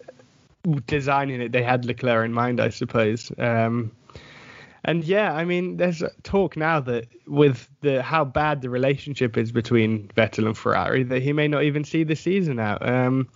designing 0.86 1.40
it, 1.40 1.52
they 1.52 1.62
had 1.62 1.84
Leclerc 1.84 2.24
in 2.24 2.32
mind, 2.32 2.60
I 2.60 2.70
suppose. 2.70 3.30
Um, 3.38 3.92
and 4.84 5.04
yeah, 5.04 5.34
I 5.34 5.44
mean, 5.44 5.76
there's 5.76 6.02
talk 6.22 6.56
now 6.56 6.80
that 6.80 7.06
with 7.26 7.68
the 7.80 8.02
how 8.02 8.24
bad 8.24 8.62
the 8.62 8.70
relationship 8.70 9.36
is 9.36 9.52
between 9.52 10.08
Vettel 10.16 10.46
and 10.46 10.56
Ferrari, 10.56 11.02
that 11.04 11.22
he 11.22 11.32
may 11.32 11.48
not 11.48 11.64
even 11.64 11.84
see 11.84 12.02
the 12.02 12.16
season 12.16 12.58
out. 12.58 12.86
Um, 12.86 13.28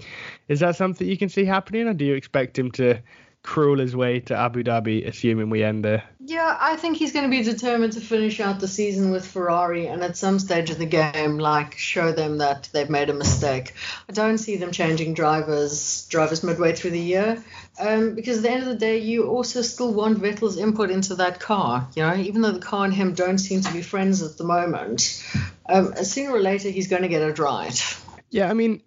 is 0.49 0.61
that 0.61 0.77
something 0.77 1.07
you 1.07 1.19
can 1.19 1.29
see 1.29 1.45
happening, 1.45 1.87
or 1.87 1.95
do 1.95 2.05
you 2.05 2.15
expect 2.15 2.59
him 2.59 2.71
to 2.73 2.99
crawl 3.45 3.79
his 3.79 3.95
way 3.95 4.21
to 4.21 4.35
Abu 4.35 4.65
Dhabi, 4.65 5.07
assuming 5.07 5.51
we 5.51 5.63
end 5.63 5.85
there. 5.85 6.03
Yeah, 6.19 6.57
I 6.59 6.77
think 6.77 6.97
he's 6.97 7.13
going 7.13 7.31
to 7.31 7.31
be 7.31 7.43
determined 7.43 7.93
to 7.93 8.01
finish 8.01 8.41
out 8.41 8.59
the 8.59 8.67
season 8.67 9.11
with 9.11 9.27
Ferrari 9.27 9.87
and 9.87 10.03
at 10.03 10.17
some 10.17 10.39
stage 10.39 10.71
of 10.71 10.79
the 10.79 10.87
game, 10.87 11.39
like 11.39 11.77
show 11.77 12.11
them 12.11 12.39
that 12.39 12.71
they've 12.73 12.89
made 12.89 13.11
a 13.11 13.13
mistake. 13.13 13.75
I 14.09 14.13
don't 14.13 14.39
see 14.39 14.57
them 14.57 14.73
changing 14.73 15.13
drivers 15.13 16.07
drivers 16.09 16.43
midway 16.43 16.75
through 16.75 16.93
the 16.93 17.01
year. 17.01 17.45
Um, 17.79 18.15
because 18.15 18.39
at 18.39 18.45
the 18.45 18.51
end 18.51 18.63
of 18.63 18.69
the 18.69 18.77
day, 18.77 18.99
you 18.99 19.29
also 19.29 19.61
still 19.61 19.93
want 19.93 20.19
Vettel's 20.19 20.57
input 20.57 20.91
into 20.91 21.17
that 21.17 21.39
car. 21.39 21.87
You 21.95 22.05
know, 22.05 22.17
even 22.17 22.41
though 22.41 22.53
the 22.53 22.61
car 22.61 22.87
and 22.87 22.95
him 22.95 23.13
don't 23.13 23.39
seem 23.39 23.61
to 23.61 23.73
be 23.73 23.83
friends 23.83 24.23
at 24.23 24.39
the 24.39 24.45
moment, 24.45 25.23
um, 25.69 25.95
sooner 25.97 26.33
or 26.33 26.41
later 26.41 26.71
he's 26.71 26.89
going 26.89 27.03
to 27.03 27.09
get 27.09 27.21
it 27.21 27.39
right. 27.39 27.99
Yeah, 28.31 28.49
I 28.49 28.55
mean, 28.55 28.83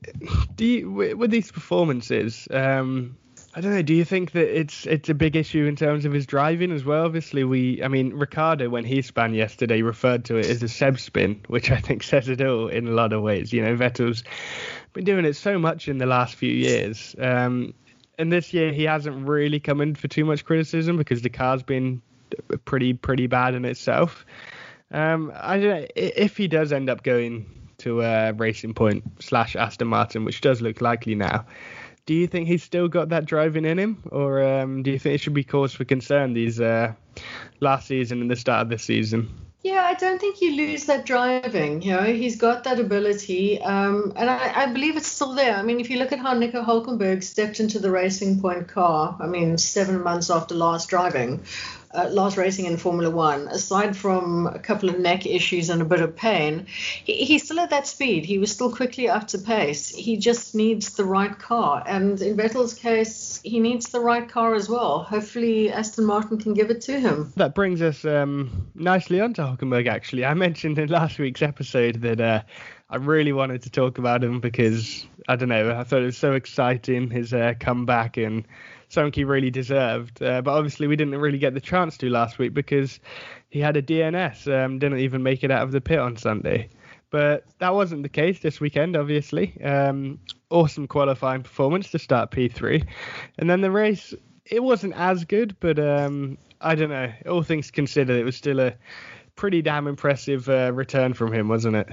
do 0.56 0.66
you, 0.66 0.92
with 0.92 1.30
these 1.30 1.52
performances, 1.52 2.48
um, 2.50 3.18
I 3.58 3.60
don't 3.60 3.74
know. 3.74 3.82
Do 3.82 3.96
you 3.96 4.06
think 4.06 4.34
that 4.34 4.56
it's 4.56 4.86
it's 4.86 5.10
a 5.10 5.16
big 5.16 5.36
issue 5.36 5.66
in 5.66 5.76
terms 5.76 6.06
of 6.06 6.14
his 6.14 6.28
driving 6.28 6.72
as 6.72 6.86
well? 6.86 7.06
Obviously, 7.06 7.44
we. 7.44 7.84
I 7.84 7.88
mean, 7.88 8.14
Ricciardo 8.14 8.70
when 8.70 8.86
he 8.86 9.02
span 9.02 9.34
yesterday 9.34 9.82
referred 9.82 10.26
to 10.26 10.36
it 10.36 10.46
as 10.46 10.62
a 10.62 10.68
Seb 10.68 11.00
spin, 11.00 11.42
which 11.48 11.72
I 11.72 11.80
think 11.80 12.04
says 12.12 12.30
it 12.30 12.40
all 12.40 12.68
in 12.68 12.88
a 12.88 12.92
lot 12.92 13.14
of 13.14 13.24
ways. 13.24 13.52
You 13.52 13.64
know, 13.64 13.76
Vettel's 13.76 14.24
been 14.94 15.06
doing 15.06 15.26
it 15.26 15.36
so 15.36 15.58
much 15.58 15.88
in 15.88 15.98
the 15.98 16.06
last 16.06 16.36
few 16.36 16.54
years, 16.54 17.16
um, 17.18 17.74
and 18.20 18.32
this 18.32 18.54
year 18.54 18.72
he 18.72 18.84
hasn't 18.84 19.28
really 19.28 19.60
come 19.60 19.82
in 19.82 19.96
for 19.96 20.08
too 20.08 20.24
much 20.24 20.46
criticism 20.46 20.96
because 20.96 21.24
the 21.24 21.32
car's 21.32 21.64
been 21.64 22.00
pretty 22.66 22.94
pretty 22.94 23.26
bad 23.26 23.56
in 23.56 23.66
itself. 23.66 24.24
Um, 24.92 25.34
I 25.36 25.58
don't 25.58 25.82
know 25.82 25.88
if 25.96 26.38
he 26.38 26.48
does 26.48 26.72
end 26.72 26.92
up 26.92 27.02
going 27.02 27.48
to 27.80 28.04
uh, 28.04 28.34
Racing 28.38 28.76
Point 28.76 29.04
slash 29.20 29.56
Aston 29.56 29.88
Martin, 29.88 30.26
which 30.26 30.42
does 30.42 30.62
look 30.62 30.80
likely 30.80 31.16
now 31.16 31.44
do 32.08 32.14
you 32.14 32.26
think 32.26 32.48
he's 32.48 32.64
still 32.64 32.88
got 32.88 33.10
that 33.10 33.26
driving 33.26 33.66
in 33.66 33.78
him, 33.78 34.02
or 34.12 34.42
um, 34.42 34.82
do 34.82 34.90
you 34.90 34.98
think 34.98 35.16
it 35.16 35.18
should 35.20 35.34
be 35.34 35.44
cause 35.44 35.74
for 35.74 35.86
concern 35.86 36.34
these 36.34 36.60
uh, 36.60 36.94
last 37.60 37.86
season 37.86 38.22
and 38.22 38.32
the 38.32 38.36
start 38.36 38.64
of 38.64 38.70
this 38.70 38.84
season? 38.84 39.30
Yeah, 39.62 39.84
I 39.84 39.96
don't 39.96 40.18
think 40.18 40.40
you 40.40 40.56
lose 40.56 40.86
that 40.86 41.06
driving. 41.06 41.82
You 41.82 41.92
know, 41.92 42.04
he's 42.04 42.38
got 42.38 42.64
that 42.64 42.80
ability, 42.80 43.62
um, 43.62 44.14
and 44.16 44.30
I, 44.30 44.64
I, 44.64 44.66
believe 44.68 44.96
it's 44.96 45.08
still 45.08 45.34
there. 45.34 45.56
I 45.56 45.64
mean, 45.64 45.82
if 45.82 45.90
you 45.90 46.00
look 46.00 46.14
at 46.14 46.20
how 46.20 46.34
Nico 46.34 46.64
Hulkenberg 46.64 47.22
stepped 47.22 47.60
into 47.60 47.78
the 47.78 47.92
Racing 47.92 48.40
Point 48.40 48.70
car, 48.70 49.18
I 49.20 49.28
mean, 49.28 49.58
seven 49.58 50.02
months 50.02 50.30
after 50.30 50.56
last 50.56 50.88
driving, 50.88 51.44
uh, 51.94 52.10
last 52.10 52.38
racing 52.38 52.66
in 52.66 52.78
Formula 52.78 53.10
One, 53.10 53.48
aside 53.48 53.96
from 53.96 54.48
a 54.48 54.60
couple 54.60 54.90
of 54.90 55.00
neck 55.00 55.26
issues 55.26 55.70
and 55.70 55.82
a 55.82 55.86
bit 55.86 56.02
of 56.02 56.16
pain, 56.16 56.66
he, 56.68 57.26
he's 57.26 57.44
still 57.44 57.60
at 57.60 57.70
that 57.70 57.88
speed. 57.88 58.26
He 58.26 58.38
was 58.38 58.52
still 58.52 58.72
quickly 58.72 59.10
up 59.10 59.28
to 59.28 59.38
pace. 59.38 59.90
He 59.90 60.18
just 60.18 60.56
needs 60.56 60.96
the 60.96 61.06
right 61.06 61.38
car. 61.38 61.84
And 61.88 62.22
in 62.22 62.38
Vettel's 62.38 62.74
case, 62.74 63.40
he 63.44 63.60
needs 63.60 63.90
the 63.90 64.00
right 64.00 64.28
car 64.28 64.56
as 64.56 64.70
well. 64.70 65.04
Hopefully, 65.04 65.72
Aston 65.72 66.06
Martin 66.06 66.38
can 66.38 66.54
give 66.54 66.70
it 66.70 66.82
to 66.82 67.00
him. 67.00 67.32
That 67.36 67.56
brings 67.56 67.82
us 67.82 68.06
um, 68.06 68.68
nicely 68.76 69.20
on 69.20 69.34
to 69.36 69.42
Hulkenberg, 69.42 69.88
actually. 69.88 70.26
I 70.26 70.34
mentioned 70.48 70.78
in 70.80 70.90
last 70.90 71.20
week's 71.20 71.42
episode 71.42 72.02
that. 72.02 72.22
Uh, 72.22 72.42
I 72.90 72.96
really 72.96 73.34
wanted 73.34 73.64
to 73.64 73.70
talk 73.70 73.98
about 73.98 74.24
him 74.24 74.40
because 74.40 75.06
I 75.28 75.36
don't 75.36 75.50
know. 75.50 75.78
I 75.78 75.84
thought 75.84 76.04
it 76.04 76.06
was 76.06 76.18
so 76.18 76.32
exciting 76.32 77.10
his 77.10 77.34
uh, 77.34 77.54
comeback 77.60 78.16
and 78.16 78.48
something 78.90 79.14
he 79.14 79.24
really 79.24 79.52
deserved. 79.52 80.22
Uh, 80.22 80.42
but 80.42 80.52
obviously, 80.52 80.88
we 80.88 80.96
didn't 80.96 81.18
really 81.18 81.38
get 81.38 81.54
the 81.54 81.62
chance 81.62 81.98
to 81.98 82.10
last 82.10 82.40
week 82.40 82.54
because 82.54 83.00
he 83.50 83.60
had 83.60 83.78
a 83.78 83.82
DNS, 83.82 84.66
um, 84.66 84.80
didn't 84.80 85.00
even 85.00 85.24
make 85.24 85.44
it 85.44 85.52
out 85.52 85.64
of 85.64 85.72
the 85.72 85.82
pit 85.82 86.00
on 86.00 86.18
Sunday. 86.18 86.70
But 87.10 87.46
that 87.60 87.74
wasn't 87.74 88.04
the 88.04 88.10
case 88.10 88.40
this 88.40 88.60
weekend, 88.60 88.98
obviously. 88.98 89.60
Um, 89.64 90.20
awesome 90.50 90.88
qualifying 90.88 91.44
performance 91.44 91.90
to 91.92 92.00
start 92.00 92.32
P3. 92.32 92.86
And 93.38 93.50
then 93.50 93.62
the 93.62 93.72
race, 93.72 94.14
it 94.46 94.62
wasn't 94.62 94.94
as 94.96 95.24
good, 95.24 95.56
but 95.60 95.80
um, 95.80 96.38
I 96.60 96.76
don't 96.76 96.90
know. 96.90 97.12
All 97.30 97.44
things 97.44 97.72
considered, 97.72 98.20
it 98.20 98.26
was 98.26 98.36
still 98.36 98.60
a 98.60 98.74
pretty 99.36 99.62
damn 99.62 99.88
impressive 99.88 100.50
uh, 100.50 100.74
return 100.74 101.14
from 101.14 101.32
him, 101.32 101.48
wasn't 101.48 101.78
it? 101.78 101.88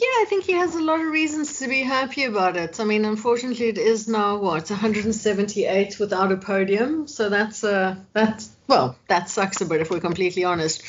Yeah, 0.00 0.06
I 0.06 0.26
think 0.28 0.44
he 0.44 0.52
has 0.52 0.76
a 0.76 0.82
lot 0.82 1.00
of 1.00 1.06
reasons 1.06 1.58
to 1.58 1.66
be 1.66 1.82
happy 1.82 2.22
about 2.22 2.56
it. 2.56 2.78
I 2.78 2.84
mean, 2.84 3.04
unfortunately, 3.04 3.66
it 3.66 3.78
is 3.78 4.06
now 4.06 4.36
what 4.36 4.70
178 4.70 5.98
without 5.98 6.30
a 6.30 6.36
podium, 6.36 7.08
so 7.08 7.28
that's 7.28 7.64
uh, 7.64 7.96
that's 8.12 8.48
well, 8.68 8.96
that 9.08 9.28
sucks 9.28 9.60
a 9.60 9.66
bit 9.66 9.80
if 9.80 9.90
we're 9.90 9.98
completely 9.98 10.44
honest. 10.44 10.84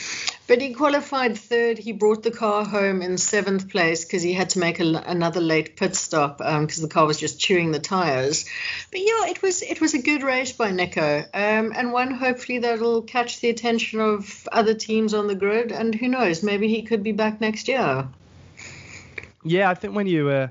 But 0.46 0.62
he 0.62 0.76
qualified 0.76 1.40
third. 1.40 1.80
He 1.80 1.92
brought 1.92 2.22
the 2.22 2.30
car 2.30 2.64
home 2.64 3.02
in 3.02 3.18
seventh 3.18 3.70
place 3.70 4.06
because 4.06 4.22
he 4.22 4.34
had 4.34 4.52
to 4.52 4.60
make 4.60 4.80
a, 4.80 5.04
another 5.08 5.42
late 5.42 5.76
pit 5.76 5.96
stop 5.96 6.38
because 6.38 6.78
um, 6.78 6.84
the 6.84 6.94
car 6.94 7.08
was 7.08 7.20
just 7.20 7.40
chewing 7.40 7.72
the 7.72 7.80
tires. 7.80 8.46
But 8.92 9.00
yeah, 9.00 9.26
it 9.26 9.42
was 9.42 9.64
it 9.64 9.82
was 9.82 9.96
a 9.96 10.04
good 10.04 10.22
race 10.22 10.52
by 10.52 10.70
Nico, 10.70 11.26
um, 11.34 11.74
and 11.76 11.92
one 11.92 12.12
hopefully 12.12 12.60
that'll 12.60 13.02
catch 13.02 13.40
the 13.40 13.50
attention 13.50 14.02
of 14.02 14.48
other 14.52 14.76
teams 14.76 15.16
on 15.16 15.26
the 15.26 15.34
grid. 15.34 15.72
And 15.72 15.96
who 15.96 16.10
knows, 16.10 16.44
maybe 16.44 16.68
he 16.68 16.84
could 16.84 17.02
be 17.02 17.12
back 17.12 17.42
next 17.42 17.68
year. 17.68 18.08
Yeah, 19.50 19.72
I 19.72 19.74
think 19.74 19.96
when 19.96 20.06
you 20.06 20.30
uh, 20.30 20.48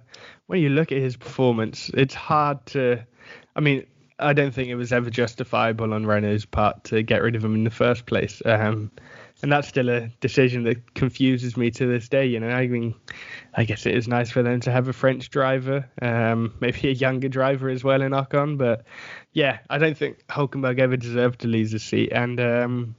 when 0.46 0.60
you 0.60 0.70
look 0.70 0.90
at 0.90 0.98
his 0.98 1.16
performance, 1.16 1.88
it's 1.94 2.14
hard 2.14 2.66
to. 2.66 3.06
I 3.54 3.60
mean, 3.60 3.86
I 4.18 4.32
don't 4.32 4.52
think 4.52 4.70
it 4.70 4.74
was 4.74 4.92
ever 4.92 5.08
justifiable 5.08 5.94
on 5.94 6.04
Renault's 6.04 6.44
part 6.44 6.82
to 6.84 7.04
get 7.04 7.22
rid 7.22 7.36
of 7.36 7.44
him 7.44 7.54
in 7.54 7.62
the 7.62 7.70
first 7.70 8.06
place. 8.06 8.42
Um, 8.44 8.90
and 9.40 9.52
that's 9.52 9.68
still 9.68 9.88
a 9.88 10.08
decision 10.18 10.64
that 10.64 10.94
confuses 10.94 11.56
me 11.56 11.70
to 11.70 11.86
this 11.86 12.08
day. 12.08 12.26
You 12.26 12.40
know, 12.40 12.48
I 12.48 12.66
mean, 12.66 12.92
I 13.54 13.62
guess 13.62 13.86
it 13.86 13.94
is 13.94 14.08
nice 14.08 14.32
for 14.32 14.42
them 14.42 14.58
to 14.62 14.72
have 14.72 14.88
a 14.88 14.92
French 14.92 15.30
driver, 15.30 15.88
um, 16.02 16.54
maybe 16.58 16.88
a 16.88 16.92
younger 16.92 17.28
driver 17.28 17.68
as 17.68 17.84
well 17.84 18.02
in 18.02 18.10
Ocon. 18.10 18.58
But 18.58 18.84
yeah, 19.32 19.60
I 19.70 19.78
don't 19.78 19.96
think 19.96 20.26
Hulkenberg 20.26 20.80
ever 20.80 20.96
deserved 20.96 21.42
to 21.42 21.46
lose 21.46 21.72
a 21.72 21.78
seat. 21.78 22.10
And 22.10 22.40
um, 22.40 22.96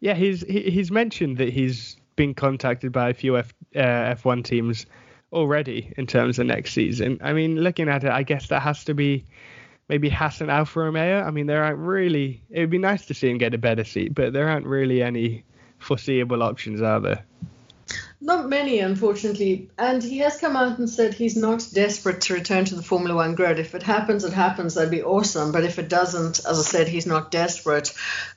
yeah, 0.00 0.12
he's 0.12 0.42
he, 0.42 0.70
he's 0.70 0.90
mentioned 0.90 1.38
that 1.38 1.48
he's 1.48 1.96
been 2.16 2.34
contacted 2.34 2.92
by 2.92 3.08
a 3.08 3.14
few 3.14 3.38
F, 3.38 3.54
uh, 3.74 3.78
F1 4.14 4.44
teams 4.44 4.84
already 5.32 5.92
in 5.96 6.06
terms 6.06 6.38
of 6.38 6.46
next 6.46 6.72
season. 6.72 7.18
I 7.22 7.32
mean, 7.32 7.56
looking 7.56 7.88
at 7.88 8.04
it, 8.04 8.10
I 8.10 8.22
guess 8.22 8.48
that 8.48 8.60
has 8.60 8.84
to 8.84 8.94
be 8.94 9.24
maybe 9.88 10.08
Haas 10.08 10.40
and 10.40 10.50
Alfa 10.50 10.80
Romeo. 10.80 11.22
I 11.22 11.30
mean, 11.30 11.46
there 11.46 11.64
aren't 11.64 11.78
really. 11.78 12.42
It 12.50 12.60
would 12.60 12.70
be 12.70 12.78
nice 12.78 13.06
to 13.06 13.14
see 13.14 13.30
him 13.30 13.38
get 13.38 13.54
a 13.54 13.58
better 13.58 13.84
seat, 13.84 14.14
but 14.14 14.32
there 14.32 14.48
aren't 14.48 14.66
really 14.66 15.02
any 15.02 15.44
foreseeable 15.78 16.42
options, 16.42 16.80
are 16.80 17.00
there? 17.00 17.24
Not 18.20 18.48
many, 18.48 18.78
unfortunately. 18.78 19.68
And 19.76 20.00
he 20.00 20.18
has 20.18 20.38
come 20.38 20.56
out 20.56 20.78
and 20.78 20.88
said 20.88 21.12
he's 21.12 21.36
not 21.36 21.66
desperate 21.72 22.20
to 22.22 22.34
return 22.34 22.64
to 22.66 22.76
the 22.76 22.82
Formula 22.82 23.16
One 23.16 23.34
grid. 23.34 23.58
If 23.58 23.74
it 23.74 23.82
happens, 23.82 24.22
it 24.24 24.32
happens. 24.32 24.74
That'd 24.74 24.92
be 24.92 25.02
awesome. 25.02 25.50
But 25.50 25.64
if 25.64 25.80
it 25.80 25.88
doesn't, 25.88 26.38
as 26.38 26.58
I 26.58 26.62
said, 26.62 26.86
he's 26.86 27.06
not 27.06 27.32
desperate. 27.32 27.92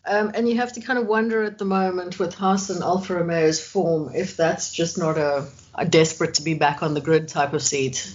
Um, 0.06 0.32
and 0.34 0.50
you 0.50 0.56
have 0.58 0.74
to 0.74 0.82
kind 0.82 0.98
of 0.98 1.06
wonder 1.06 1.44
at 1.44 1.60
the 1.60 1.66
moment 1.66 2.18
with 2.18 2.34
Haas 2.34 2.72
and 2.72 2.82
Alfa 2.82 3.14
Romeo's 3.14 3.64
form 3.64 4.12
if 4.16 4.36
that's 4.36 4.74
just 4.74 4.98
not 4.98 5.20
a, 5.20 5.46
desperate 5.84 6.36
to 6.36 6.44
be 6.44 6.54
back 6.54 6.82
on 6.82 6.94
the 6.94 7.02
grid 7.02 7.28
type 7.28 7.54
of 7.54 7.62
seat. 7.62 8.14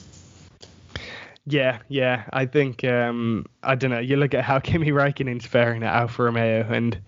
Yeah, 1.47 1.79
yeah. 1.89 2.25
I 2.33 2.47
think 2.47 2.85
um, 2.85 3.45
I 3.63 3.75
don't 3.75 3.91
know. 3.91 3.99
You 3.99 4.17
look 4.17 4.35
at 4.35 4.45
how 4.45 4.59
Kimi 4.61 4.91
Raikkonen's 4.91 5.45
faring 5.47 5.83
at 5.83 5.95
Alfa 5.95 6.23
Romeo, 6.25 6.67
and 6.71 6.99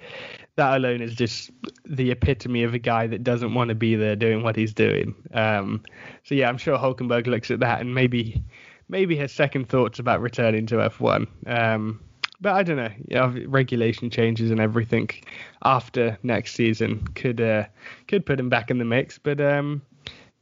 that 0.56 0.76
alone 0.76 1.00
is 1.00 1.14
just 1.14 1.50
the 1.86 2.10
epitome 2.10 2.62
of 2.62 2.74
a 2.74 2.78
guy 2.78 3.06
that 3.06 3.24
doesn't 3.24 3.54
want 3.54 3.68
to 3.68 3.74
be 3.74 3.94
there 3.94 4.16
doing 4.16 4.42
what 4.42 4.56
he's 4.56 4.74
doing. 4.74 5.14
Um, 5.32 5.82
so 6.24 6.34
yeah, 6.34 6.48
I'm 6.48 6.58
sure 6.58 6.76
Hulkenberg 6.76 7.26
looks 7.26 7.50
at 7.50 7.60
that 7.60 7.80
and 7.80 7.94
maybe 7.94 8.42
maybe 8.88 9.16
has 9.16 9.32
second 9.32 9.68
thoughts 9.68 9.98
about 9.98 10.20
returning 10.20 10.66
to 10.66 10.76
F1. 10.76 11.26
Um, 11.46 12.00
but 12.40 12.54
I 12.54 12.62
don't 12.64 12.76
know. 12.76 12.90
You 13.08 13.16
know, 13.16 13.34
regulation 13.46 14.10
changes 14.10 14.50
and 14.50 14.60
everything 14.60 15.08
after 15.64 16.18
next 16.22 16.54
season 16.54 17.06
could 17.14 17.40
uh, 17.40 17.66
could 18.08 18.26
put 18.26 18.40
him 18.40 18.48
back 18.48 18.70
in 18.70 18.78
the 18.78 18.84
mix. 18.84 19.18
But 19.18 19.40
um, 19.40 19.80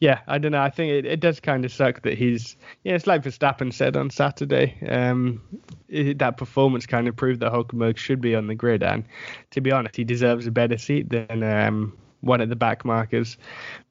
yeah, 0.00 0.20
I 0.26 0.38
don't 0.38 0.52
know. 0.52 0.62
I 0.62 0.70
think 0.70 0.92
it, 0.92 1.04
it 1.04 1.20
does 1.20 1.40
kind 1.40 1.64
of 1.66 1.72
suck 1.72 2.02
that 2.02 2.16
he's 2.16 2.56
yeah. 2.82 2.94
It's 2.94 3.06
like 3.06 3.22
Verstappen 3.22 3.72
said 3.72 3.96
on 3.98 4.08
Saturday. 4.08 4.76
Um, 4.88 5.42
it, 5.88 6.18
that 6.20 6.38
performance 6.38 6.86
kind 6.86 7.06
of 7.06 7.16
proved 7.16 7.40
that 7.40 7.52
Hulkenberg 7.52 7.98
should 7.98 8.22
be 8.22 8.34
on 8.34 8.46
the 8.46 8.54
grid, 8.54 8.82
and 8.82 9.04
to 9.50 9.60
be 9.60 9.70
honest, 9.70 9.96
he 9.96 10.04
deserves 10.04 10.46
a 10.46 10.50
better 10.50 10.78
seat 10.78 11.10
than 11.10 11.42
um, 11.42 11.98
one 12.22 12.40
of 12.40 12.48
the 12.48 12.56
back 12.56 12.84
markers. 12.84 13.36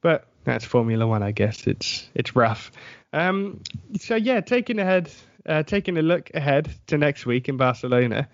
But 0.02 0.26
that's 0.46 0.66
Formula 0.66 1.06
One, 1.06 1.22
I 1.22 1.32
guess. 1.32 1.68
It's 1.68 2.10
it's 2.16 2.36
rough. 2.36 2.72
Um, 3.14 3.62
so 4.00 4.16
yeah, 4.16 4.42
taking 4.42 4.80
ahead, 4.80 5.12
uh, 5.46 5.62
taking 5.62 5.96
a 5.98 6.02
look 6.02 6.32
ahead 6.34 6.72
to 6.88 6.98
next 6.98 7.28
week 7.28 7.50
in 7.50 7.58
Barcelona. 7.58 8.28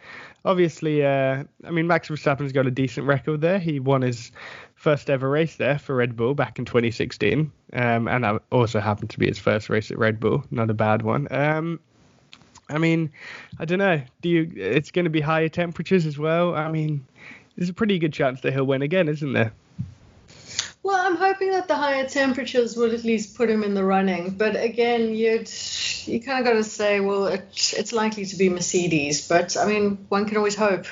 Obviously, 0.45 1.03
uh, 1.03 1.43
I 1.65 1.71
mean 1.71 1.87
Max 1.87 2.07
Verstappen's 2.07 2.53
got 2.53 2.67
a 2.67 2.71
decent 2.71 3.05
record 3.05 3.41
there. 3.41 3.59
He 3.59 3.81
won 3.81 4.01
his 4.01 4.31
first 4.85 5.09
ever 5.09 5.27
race 5.27 5.55
there 5.55 5.79
for 5.79 5.95
Red 5.95 6.15
Bull 6.15 6.35
back 6.35 6.59
in 6.59 6.65
2016, 6.65 7.51
um, 7.73 8.07
and 8.07 8.23
that 8.23 8.43
also 8.51 8.79
happened 8.79 9.09
to 9.09 9.17
be 9.17 9.25
his 9.25 9.39
first 9.39 9.67
race 9.67 9.89
at 9.89 9.97
Red 9.97 10.19
Bull. 10.19 10.43
Not 10.51 10.69
a 10.69 10.75
bad 10.75 11.01
one. 11.01 11.27
Um, 11.31 11.79
I 12.69 12.77
mean, 12.77 13.11
I 13.57 13.65
don't 13.65 13.79
know. 13.79 14.03
Do 14.21 14.29
you? 14.29 14.51
It's 14.55 14.91
going 14.91 15.05
to 15.05 15.09
be 15.09 15.21
higher 15.21 15.49
temperatures 15.49 16.05
as 16.05 16.19
well. 16.19 16.53
I 16.53 16.71
mean, 16.71 17.03
there's 17.55 17.69
a 17.69 17.73
pretty 17.73 17.97
good 17.97 18.13
chance 18.13 18.41
that 18.41 18.53
he'll 18.53 18.65
win 18.67 18.83
again, 18.83 19.09
isn't 19.09 19.33
there? 19.33 19.53
Well, 20.83 21.03
I'm 21.03 21.15
hoping 21.15 21.49
that 21.49 21.67
the 21.67 21.75
higher 21.75 22.07
temperatures 22.07 22.75
will 22.75 22.93
at 22.93 23.03
least 23.03 23.35
put 23.35 23.49
him 23.49 23.63
in 23.63 23.73
the 23.73 23.83
running. 23.83 24.37
But 24.37 24.55
again, 24.55 25.15
you'd 25.15 25.49
you 26.05 26.21
kind 26.21 26.37
of 26.37 26.45
got 26.45 26.59
to 26.59 26.63
say, 26.63 26.99
well, 26.99 27.25
it, 27.25 27.73
it's 27.75 27.91
likely 27.91 28.25
to 28.27 28.35
be 28.35 28.49
Mercedes, 28.49 29.27
but 29.27 29.57
I 29.57 29.65
mean, 29.65 30.05
one 30.09 30.27
can 30.27 30.37
always 30.37 30.55
hope. 30.55 30.85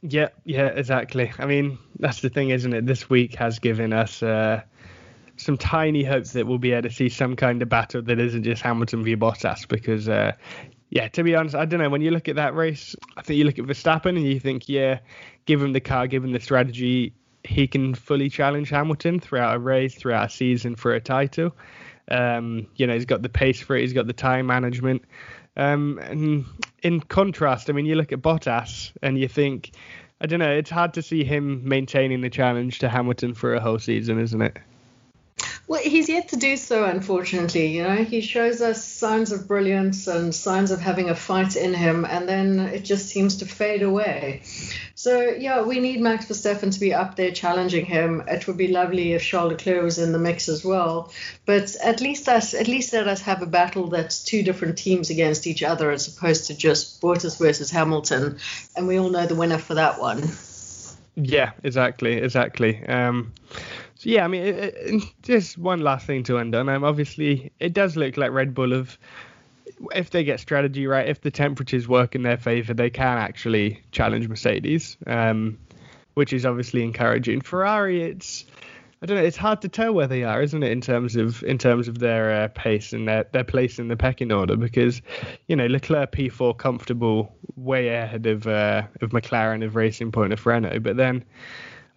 Yeah, 0.00 0.28
yeah, 0.44 0.68
exactly. 0.68 1.30
I 1.38 1.44
mean, 1.44 1.78
that's 1.98 2.20
the 2.20 2.28
thing, 2.28 2.50
isn't 2.50 2.72
it? 2.72 2.86
This 2.86 3.08
week 3.08 3.34
has 3.36 3.58
given 3.58 3.92
us 3.92 4.22
uh, 4.22 4.62
some 5.36 5.56
tiny 5.56 6.04
hopes 6.04 6.32
that 6.32 6.46
we'll 6.46 6.58
be 6.58 6.72
able 6.72 6.88
to 6.88 6.94
see 6.94 7.08
some 7.08 7.36
kind 7.36 7.62
of 7.62 7.68
battle 7.68 8.02
that 8.02 8.18
isn't 8.18 8.42
just 8.42 8.62
Hamilton 8.62 9.04
v 9.04 9.16
Bottas 9.16 9.66
because, 9.68 10.08
uh, 10.08 10.32
yeah, 10.90 11.08
to 11.08 11.22
be 11.22 11.34
honest, 11.34 11.54
I 11.54 11.64
don't 11.64 11.80
know. 11.80 11.90
When 11.90 12.02
you 12.02 12.10
look 12.10 12.28
at 12.28 12.36
that 12.36 12.54
race, 12.54 12.94
I 13.16 13.22
think 13.22 13.38
you 13.38 13.44
look 13.44 13.58
at 13.58 13.64
Verstappen 13.64 14.16
and 14.16 14.24
you 14.24 14.38
think, 14.38 14.68
yeah, 14.68 15.00
give 15.46 15.62
him 15.62 15.72
the 15.72 15.80
car, 15.80 16.06
give 16.06 16.24
him 16.24 16.32
the 16.32 16.40
strategy, 16.40 17.12
he 17.44 17.66
can 17.66 17.94
fully 17.94 18.30
challenge 18.30 18.70
Hamilton 18.70 19.20
throughout 19.20 19.56
a 19.56 19.58
race, 19.58 19.94
throughout 19.94 20.26
a 20.26 20.30
season 20.30 20.76
for 20.76 20.94
a 20.94 21.00
title. 21.00 21.54
Um, 22.10 22.66
you 22.76 22.86
know, 22.86 22.94
he's 22.94 23.06
got 23.06 23.22
the 23.22 23.28
pace 23.28 23.60
for 23.60 23.76
it, 23.76 23.82
he's 23.82 23.92
got 23.92 24.06
the 24.06 24.12
time 24.12 24.46
management. 24.46 25.02
Um, 25.56 25.98
and 25.98 26.44
in 26.82 27.00
contrast, 27.00 27.70
I 27.70 27.72
mean, 27.72 27.86
you 27.86 27.94
look 27.94 28.12
at 28.12 28.20
Bottas 28.20 28.92
and 29.02 29.18
you 29.18 29.28
think, 29.28 29.72
I 30.24 30.26
don't 30.26 30.38
know, 30.38 30.50
it's 30.50 30.70
hard 30.70 30.94
to 30.94 31.02
see 31.02 31.22
him 31.22 31.60
maintaining 31.68 32.22
the 32.22 32.30
challenge 32.30 32.78
to 32.78 32.88
Hamilton 32.88 33.34
for 33.34 33.52
a 33.52 33.60
whole 33.60 33.78
season, 33.78 34.18
isn't 34.18 34.40
it? 34.40 34.56
Well, 35.66 35.80
he's 35.80 36.10
yet 36.10 36.28
to 36.28 36.36
do 36.36 36.58
so, 36.58 36.84
unfortunately. 36.84 37.68
You 37.68 37.84
know, 37.84 38.04
he 38.04 38.20
shows 38.20 38.60
us 38.60 38.84
signs 38.84 39.32
of 39.32 39.48
brilliance 39.48 40.06
and 40.06 40.34
signs 40.34 40.70
of 40.70 40.80
having 40.80 41.08
a 41.08 41.14
fight 41.14 41.56
in 41.56 41.72
him, 41.72 42.04
and 42.04 42.28
then 42.28 42.58
it 42.60 42.84
just 42.84 43.08
seems 43.08 43.38
to 43.38 43.46
fade 43.46 43.82
away. 43.82 44.42
So, 44.94 45.22
yeah, 45.22 45.62
we 45.62 45.80
need 45.80 46.02
Max 46.02 46.26
Verstappen 46.26 46.70
to 46.70 46.80
be 46.80 46.92
up 46.92 47.16
there 47.16 47.30
challenging 47.30 47.86
him. 47.86 48.22
It 48.28 48.46
would 48.46 48.58
be 48.58 48.68
lovely 48.68 49.14
if 49.14 49.22
Charles 49.22 49.52
Leclerc 49.52 49.82
was 49.82 49.98
in 49.98 50.12
the 50.12 50.18
mix 50.18 50.50
as 50.50 50.62
well. 50.62 51.10
But 51.46 51.74
at 51.82 52.02
least 52.02 52.28
us, 52.28 52.52
at 52.52 52.68
least 52.68 52.92
let 52.92 53.08
us 53.08 53.22
have 53.22 53.40
a 53.40 53.46
battle 53.46 53.88
that's 53.88 54.22
two 54.22 54.42
different 54.42 54.76
teams 54.76 55.08
against 55.08 55.46
each 55.46 55.62
other, 55.62 55.90
as 55.90 56.08
opposed 56.08 56.48
to 56.48 56.56
just 56.56 57.00
Bottas 57.00 57.38
versus 57.38 57.70
Hamilton, 57.70 58.38
and 58.76 58.86
we 58.86 58.98
all 58.98 59.08
know 59.08 59.26
the 59.26 59.34
winner 59.34 59.58
for 59.58 59.74
that 59.74 59.98
one. 59.98 60.28
Yeah, 61.16 61.52
exactly, 61.62 62.14
exactly. 62.14 62.84
Um, 62.86 63.32
so 63.96 64.10
yeah, 64.10 64.24
I 64.24 64.28
mean, 64.28 64.42
it, 64.42 64.74
it, 64.76 65.02
just 65.22 65.56
one 65.56 65.80
last 65.80 66.06
thing 66.06 66.22
to 66.24 66.38
end 66.38 66.54
on. 66.54 66.68
Um, 66.68 66.84
obviously, 66.84 67.52
it 67.60 67.72
does 67.72 67.96
look 67.96 68.16
like 68.16 68.32
Red 68.32 68.54
Bull 68.54 68.72
have, 68.72 68.98
if 69.94 70.10
they 70.10 70.24
get 70.24 70.40
strategy 70.40 70.86
right, 70.86 71.08
if 71.08 71.20
the 71.20 71.30
temperatures 71.30 71.86
work 71.86 72.14
in 72.14 72.22
their 72.22 72.36
favour, 72.36 72.74
they 72.74 72.90
can 72.90 73.18
actually 73.18 73.82
challenge 73.92 74.28
Mercedes, 74.28 74.96
um, 75.06 75.58
which 76.14 76.32
is 76.32 76.44
obviously 76.44 76.82
encouraging. 76.82 77.40
Ferrari, 77.40 78.02
it's 78.02 78.44
I 79.04 79.06
don't 79.06 79.18
know. 79.18 79.24
It's 79.24 79.36
hard 79.36 79.60
to 79.60 79.68
tell 79.68 79.92
where 79.92 80.06
they 80.06 80.24
are, 80.24 80.40
isn't 80.40 80.62
it, 80.62 80.72
in 80.72 80.80
terms 80.80 81.14
of 81.14 81.42
in 81.42 81.58
terms 81.58 81.88
of 81.88 81.98
their 81.98 82.44
uh, 82.44 82.48
pace 82.48 82.94
and 82.94 83.06
their 83.06 83.24
their 83.32 83.44
place 83.44 83.78
in 83.78 83.88
the 83.88 83.96
pecking 83.96 84.32
order? 84.32 84.56
Because 84.56 85.02
you 85.46 85.54
know 85.54 85.66
Leclerc 85.66 86.10
P4 86.12 86.56
comfortable, 86.56 87.30
way 87.54 87.88
ahead 87.88 88.26
of 88.26 88.46
uh, 88.46 88.84
of 89.02 89.10
McLaren 89.10 89.62
of 89.62 89.76
Racing 89.76 90.10
Point 90.10 90.32
of 90.32 90.46
Renault, 90.46 90.80
but 90.80 90.96
then 90.96 91.22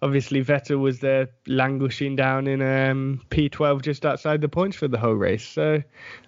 obviously 0.02 0.42
Vettel 0.44 0.78
was 0.78 1.00
there 1.00 1.28
languishing 1.46 2.16
down 2.16 2.46
in 2.46 2.62
um, 2.62 3.20
P12 3.30 3.82
just 3.82 4.06
outside 4.06 4.40
the 4.40 4.48
points 4.48 4.76
for 4.76 4.88
the 4.88 4.98
whole 4.98 5.14
race. 5.14 5.46
So 5.46 5.82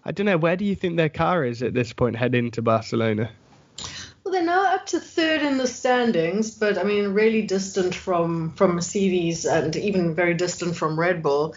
I 0.05 0.13
don't 0.13 0.27
know. 0.27 0.37
Where 0.37 0.57
do 0.57 0.65
you 0.65 0.75
think 0.75 0.97
their 0.97 1.09
car 1.09 1.45
is 1.45 1.63
at 1.63 1.75
this 1.75 1.93
point 1.93 2.17
heading 2.17 2.51
to 2.53 2.63
Barcelona? 2.63 3.31
Well, 4.23 4.33
they're 4.33 4.43
now 4.43 4.75
up 4.75 4.87
to 4.87 5.01
third 5.01 5.43
in 5.43 5.57
the 5.57 5.67
standings, 5.67 6.51
but 6.51 6.77
I 6.77 6.83
mean, 6.83 7.09
really 7.15 7.43
distant 7.43 7.95
from 7.95 8.53
from 8.53 8.75
Mercedes 8.75 9.47
and 9.47 9.75
even 9.77 10.15
very 10.15 10.35
distant 10.35 10.77
from 10.77 10.99
Red 10.99 11.23
Bull. 11.23 11.55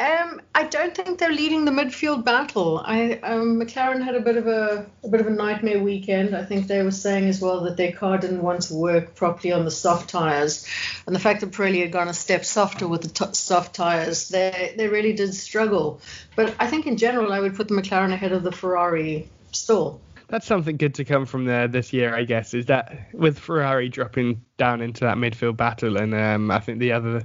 Um, 0.00 0.40
I 0.54 0.64
don't 0.64 0.96
think 0.96 1.18
they're 1.18 1.30
leading 1.30 1.66
the 1.66 1.70
midfield 1.70 2.24
battle. 2.24 2.82
I 2.82 3.18
um, 3.22 3.60
McLaren 3.60 4.02
had 4.02 4.14
a 4.14 4.20
bit 4.20 4.38
of 4.38 4.46
a, 4.46 4.86
a 5.04 5.08
bit 5.08 5.20
of 5.20 5.26
a 5.26 5.30
nightmare 5.30 5.78
weekend. 5.78 6.34
I 6.34 6.42
think 6.42 6.68
they 6.68 6.82
were 6.82 6.90
saying 6.90 7.28
as 7.28 7.42
well 7.42 7.60
that 7.64 7.76
their 7.76 7.92
car 7.92 8.16
didn't 8.16 8.40
want 8.40 8.62
to 8.62 8.74
work 8.74 9.14
properly 9.14 9.52
on 9.52 9.66
the 9.66 9.70
soft 9.70 10.08
tires, 10.08 10.66
and 11.06 11.14
the 11.14 11.20
fact 11.20 11.42
that 11.42 11.50
Pirelli 11.50 11.82
had 11.82 11.92
gone 11.92 12.08
a 12.08 12.14
step 12.14 12.46
softer 12.46 12.88
with 12.88 13.02
the 13.02 13.08
t- 13.08 13.34
soft 13.34 13.74
tires, 13.74 14.30
they 14.30 14.72
they 14.74 14.88
really 14.88 15.12
did 15.12 15.34
struggle. 15.34 16.00
But 16.34 16.54
I 16.58 16.66
think 16.66 16.86
in 16.86 16.96
general, 16.96 17.30
I 17.30 17.40
would 17.40 17.54
put 17.54 17.68
the 17.68 17.74
McLaren 17.74 18.10
ahead 18.10 18.32
of 18.32 18.42
the 18.42 18.52
Ferrari 18.52 19.28
still 19.52 20.00
that's 20.30 20.46
something 20.46 20.76
good 20.76 20.94
to 20.94 21.04
come 21.04 21.26
from 21.26 21.44
there 21.44 21.66
this 21.66 21.92
year, 21.92 22.14
I 22.14 22.22
guess, 22.22 22.54
is 22.54 22.66
that 22.66 23.08
with 23.12 23.38
Ferrari 23.38 23.88
dropping 23.88 24.40
down 24.58 24.80
into 24.80 25.00
that 25.04 25.16
midfield 25.16 25.56
battle, 25.56 25.96
and 25.96 26.14
um, 26.14 26.50
I 26.52 26.60
think 26.60 26.78
the 26.78 26.92
other 26.92 27.22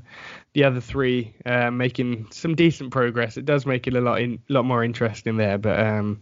the 0.54 0.64
other 0.64 0.82
three 0.82 1.36
uh, 1.46 1.70
making 1.70 2.28
some 2.32 2.56
decent 2.56 2.92
progress, 2.92 3.38
it 3.38 3.46
does 3.46 3.66
make 3.66 3.86
it 3.86 3.94
a 3.94 4.02
lot 4.02 4.22
in, 4.22 4.40
lot 4.50 4.66
more 4.66 4.84
interesting 4.84 5.38
there. 5.38 5.60
But 5.60 5.80
um, 5.80 6.20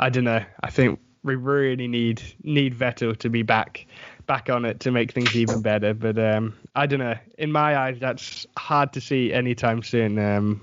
I 0.00 0.10
don't 0.10 0.24
know. 0.24 0.44
I 0.62 0.70
think 0.70 0.98
we 1.22 1.36
really 1.36 1.86
need 1.86 2.20
need 2.42 2.76
Vettel 2.76 3.16
to 3.18 3.30
be 3.30 3.42
back 3.42 3.86
back 4.26 4.50
on 4.50 4.64
it 4.64 4.80
to 4.80 4.90
make 4.90 5.12
things 5.12 5.36
even 5.36 5.62
better. 5.62 5.94
But 5.94 6.18
um, 6.18 6.54
I 6.74 6.86
don't 6.86 7.00
know. 7.00 7.16
In 7.38 7.52
my 7.52 7.78
eyes, 7.78 7.98
that's 8.00 8.44
hard 8.56 8.92
to 8.94 9.00
see 9.00 9.32
anytime 9.32 9.84
soon. 9.84 10.18
Um, 10.18 10.60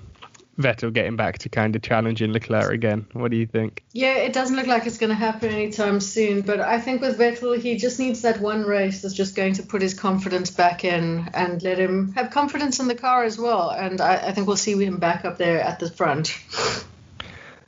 Vettel 0.59 0.93
getting 0.93 1.15
back 1.15 1.39
to 1.39 1.49
kind 1.49 1.75
of 1.75 1.81
challenging 1.81 2.31
Leclerc 2.31 2.71
again. 2.71 3.07
What 3.13 3.31
do 3.31 3.37
you 3.37 3.45
think? 3.45 3.83
Yeah, 3.91 4.15
it 4.15 4.33
doesn't 4.33 4.55
look 4.55 4.67
like 4.67 4.85
it's 4.85 4.97
going 4.97 5.09
to 5.09 5.15
happen 5.15 5.49
anytime 5.49 5.99
soon. 5.99 6.41
But 6.41 6.59
I 6.59 6.79
think 6.79 7.01
with 7.01 7.17
Vettel, 7.17 7.59
he 7.59 7.77
just 7.77 7.99
needs 7.99 8.21
that 8.21 8.39
one 8.39 8.63
race 8.63 9.01
that's 9.01 9.13
just 9.13 9.35
going 9.35 9.53
to 9.53 9.63
put 9.63 9.81
his 9.81 9.93
confidence 9.93 10.51
back 10.51 10.85
in 10.85 11.29
and 11.33 11.61
let 11.61 11.77
him 11.77 12.13
have 12.13 12.31
confidence 12.31 12.79
in 12.79 12.87
the 12.87 12.95
car 12.95 13.23
as 13.23 13.37
well. 13.37 13.69
And 13.69 13.99
I, 13.99 14.15
I 14.15 14.31
think 14.31 14.47
we'll 14.47 14.57
see 14.57 14.81
him 14.81 14.97
back 14.97 15.25
up 15.25 15.37
there 15.37 15.61
at 15.61 15.79
the 15.79 15.89
front. 15.89 16.37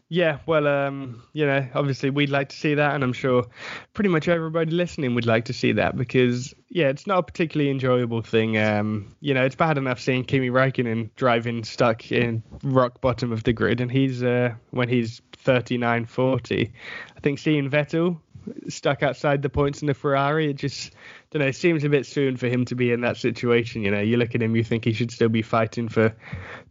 Yeah, 0.09 0.39
well, 0.45 0.67
um, 0.67 1.21
you 1.33 1.45
know, 1.45 1.67
obviously 1.73 2.09
we'd 2.09 2.29
like 2.29 2.47
to 2.49 2.55
see 2.55 2.75
that, 2.75 2.95
and 2.95 3.03
I'm 3.03 3.11
sure 3.11 3.45
pretty 3.93 4.09
much 4.09 4.29
everybody 4.29 4.71
listening 4.71 5.15
would 5.15 5.25
like 5.25 5.45
to 5.45 5.53
see 5.53 5.73
that 5.73 5.97
because, 5.97 6.53
yeah, 6.69 6.87
it's 6.87 7.07
not 7.07 7.19
a 7.19 7.23
particularly 7.23 7.69
enjoyable 7.69 8.21
thing. 8.21 8.57
Um, 8.57 9.13
you 9.19 9.33
know, 9.33 9.43
it's 9.43 9.55
bad 9.55 9.77
enough 9.77 9.99
seeing 9.99 10.23
Kimi 10.23 10.49
Raikkonen 10.49 11.09
driving 11.17 11.65
stuck 11.65 12.09
in 12.09 12.41
rock 12.63 13.01
bottom 13.01 13.33
of 13.33 13.43
the 13.43 13.51
grid, 13.51 13.81
and 13.81 13.91
he's 13.91 14.23
uh, 14.23 14.53
when 14.71 14.87
he's 14.87 15.21
39, 15.33 16.05
40. 16.05 16.71
I 17.15 17.19
think 17.19 17.39
seeing 17.39 17.69
Vettel 17.69 18.21
stuck 18.69 19.03
outside 19.03 19.41
the 19.41 19.49
points 19.49 19.81
in 19.81 19.87
the 19.87 19.93
Ferrari, 19.93 20.49
it 20.49 20.55
just 20.55 20.93
don't 21.31 21.41
know. 21.41 21.47
It 21.47 21.55
seems 21.55 21.83
a 21.83 21.89
bit 21.89 22.05
soon 22.05 22.37
for 22.37 22.47
him 22.47 22.65
to 22.65 22.75
be 22.75 22.91
in 22.91 23.01
that 23.01 23.17
situation. 23.17 23.81
You 23.81 23.91
know, 23.91 23.99
you 23.99 24.17
look 24.17 24.33
at 24.33 24.41
him, 24.41 24.55
you 24.55 24.63
think 24.63 24.85
he 24.85 24.93
should 24.93 25.11
still 25.11 25.29
be 25.29 25.41
fighting 25.41 25.89
for 25.89 26.15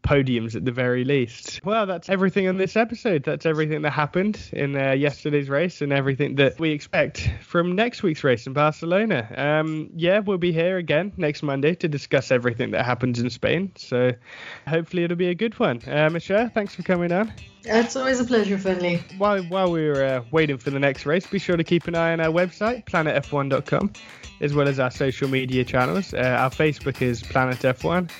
podiums 0.03 0.55
at 0.55 0.65
the 0.65 0.73
very 0.73 1.05
least. 1.05 1.61
Well, 1.65 1.87
that's 1.87 2.09
everything 2.09 2.49
on 2.49 2.57
this 2.57 2.77
episode. 2.77 3.25
That's 3.25 3.45
everything 3.45 3.83
that 3.83 3.91
happened 3.91 4.39
in 4.53 4.77
uh, 4.77 4.93
yesterday's 4.93 5.49
race 5.49 5.83
and 5.83 5.93
everything 5.93 6.37
that 6.37 6.59
we 6.59 6.71
expect 6.71 7.31
from 7.43 7.75
next 7.75 8.03
week's 8.03 8.25
race 8.25 8.47
in 8.47 8.53
Barcelona. 8.53 9.29
Um, 9.37 9.91
yeah, 9.95 10.21
we'll 10.21 10.39
be 10.39 10.53
here 10.53 10.79
again 10.79 11.13
next 11.17 11.43
Monday 11.43 11.75
to 11.77 11.89
discuss 11.89 12.31
everything 12.31 12.71
that 12.71 12.85
happens 12.85 13.21
in 13.21 13.31
Spain. 13.31 13.73
So 13.77 14.13
hopefully 14.67 15.05
it'll 15.05 15.17
be 15.17 15.29
a 15.29 15.35
good 15.35 15.59
one. 15.59 15.81
Uh, 15.87 16.09
Michelle, 16.11 16.49
thanks 16.49 16.75
for 16.75 16.83
coming 16.83 17.13
on. 17.13 17.33
It's 17.69 17.97
always 17.97 18.21
a 18.21 18.25
pleasure, 18.25 18.59
Finley. 18.59 19.03
While, 19.19 19.43
while 19.45 19.73
we're 19.73 20.05
uh, 20.05 20.25
waiting 20.31 20.57
for 20.57 20.71
the 20.71 20.79
next 20.79 21.05
race, 21.05 21.27
be 21.27 21.39
sure 21.39 21.57
to 21.57 21.65
keep 21.65 21.89
an 21.89 21.95
eye 21.95 22.13
on 22.13 22.21
our 22.21 22.33
website, 22.33 22.85
planetf1.com 22.87 23.93
as 24.41 24.55
well 24.55 24.69
as 24.69 24.79
our 24.79 24.91
social 24.91 25.29
media 25.29 25.65
channels. 25.65 26.15
Uh, 26.15 26.37
our 26.39 26.51
Facebook 26.51 27.03
is 27.03 27.23
Planet 27.23 27.59
F1 27.59 28.11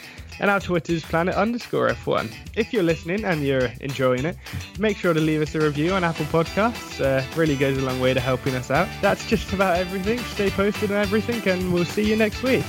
and 0.41 0.51
our 0.51 0.61
Twitter 0.61 0.93
is 0.93 1.03
planet 1.03 1.35
underscore 1.35 1.89
F1. 1.89 2.33
If 2.57 2.73
you're 2.73 2.83
listening 2.83 3.25
and 3.25 3.43
you're 3.43 3.71
enjoying 3.81 4.25
it, 4.25 4.37
make 4.79 4.97
sure 4.97 5.15
to 5.15 5.21
leave 5.21 5.43
us 5.43 5.55
a 5.55 5.61
review 5.61 5.93
on 5.93 6.05
Apple 6.05 6.27
Podcasts. 6.27 7.01
Uh, 7.01 7.25
really 7.37 7.57
goes 7.57 7.79
a 7.79 7.83
long 7.83 8.01
way 8.01 8.15
to 8.15 8.21
helping 8.21 8.55
us 8.55 8.71
out. 8.71 8.89
That's 9.01 9.27
just 9.27 9.53
about 9.53 9.79
everything. 9.79 10.19
Stay 10.19 10.51
posted 10.51 10.91
on 10.91 10.99
everything, 10.99 11.47
and 11.49 11.73
we'll 11.73 11.85
see 11.85 12.09
you 12.09 12.17
next 12.17 12.43
week. 12.43 12.65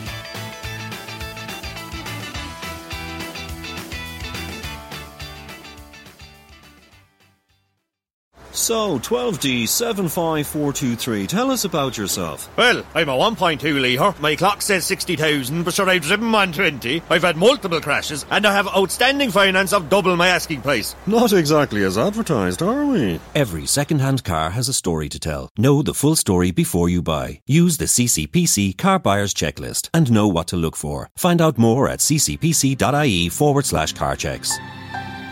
So, 8.58 9.00
12D75423, 9.00 11.28
tell 11.28 11.52
us 11.52 11.64
about 11.64 11.96
yourself. 11.96 12.50
Well, 12.58 12.84
I'm 12.96 13.08
a 13.08 13.16
1.2 13.16 13.80
litre, 13.80 14.20
my 14.20 14.36
clock 14.36 14.64
says 14.64 14.84
60,000, 14.88 15.62
but 15.62 15.76
sure 15.76 15.88
I've 15.88 16.02
driven 16.02 16.32
120, 16.32 17.04
I've 17.08 17.22
had 17.22 17.38
multiple 17.38 17.80
crashes, 17.80 18.26
and 18.32 18.48
I 18.48 18.54
have 18.54 18.68
outstanding 18.70 19.30
finance 19.30 19.74
of 19.74 19.90
double 19.90 20.16
my 20.16 20.30
asking 20.30 20.64
price. 20.64 20.96
Not 21.06 21.34
exactly 21.34 21.84
as 21.84 22.00
advertised, 22.00 22.64
are 22.64 22.88
we? 22.88 23.20
Every 23.36 23.68
second-hand 23.68 24.24
car 24.24 24.50
has 24.50 24.68
a 24.68 24.74
story 24.74 25.08
to 25.10 25.20
tell. 25.20 25.52
Know 25.56 25.84
the 25.84 25.94
full 25.94 26.16
story 26.16 26.50
before 26.50 26.90
you 26.90 27.04
buy. 27.04 27.42
Use 27.46 27.78
the 27.78 27.86
CCPC 27.86 28.76
Car 28.76 28.98
Buyer's 28.98 29.36
Checklist 29.36 29.90
and 29.94 30.12
know 30.12 30.28
what 30.28 30.48
to 30.48 30.58
look 30.58 30.76
for. 30.76 31.12
Find 31.16 31.44
out 31.44 31.60
more 31.60 31.88
at 31.88 32.00
ccpc.ie 32.00 33.30
forward 33.30 33.68
slash 33.68 33.94
car 33.94 34.16
checks. 34.16 34.58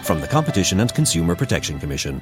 From 0.03 0.21
the 0.21 0.27
Competition 0.27 0.79
and 0.79 0.93
Consumer 0.93 1.35
Protection 1.35 1.79
Commission. 1.79 2.21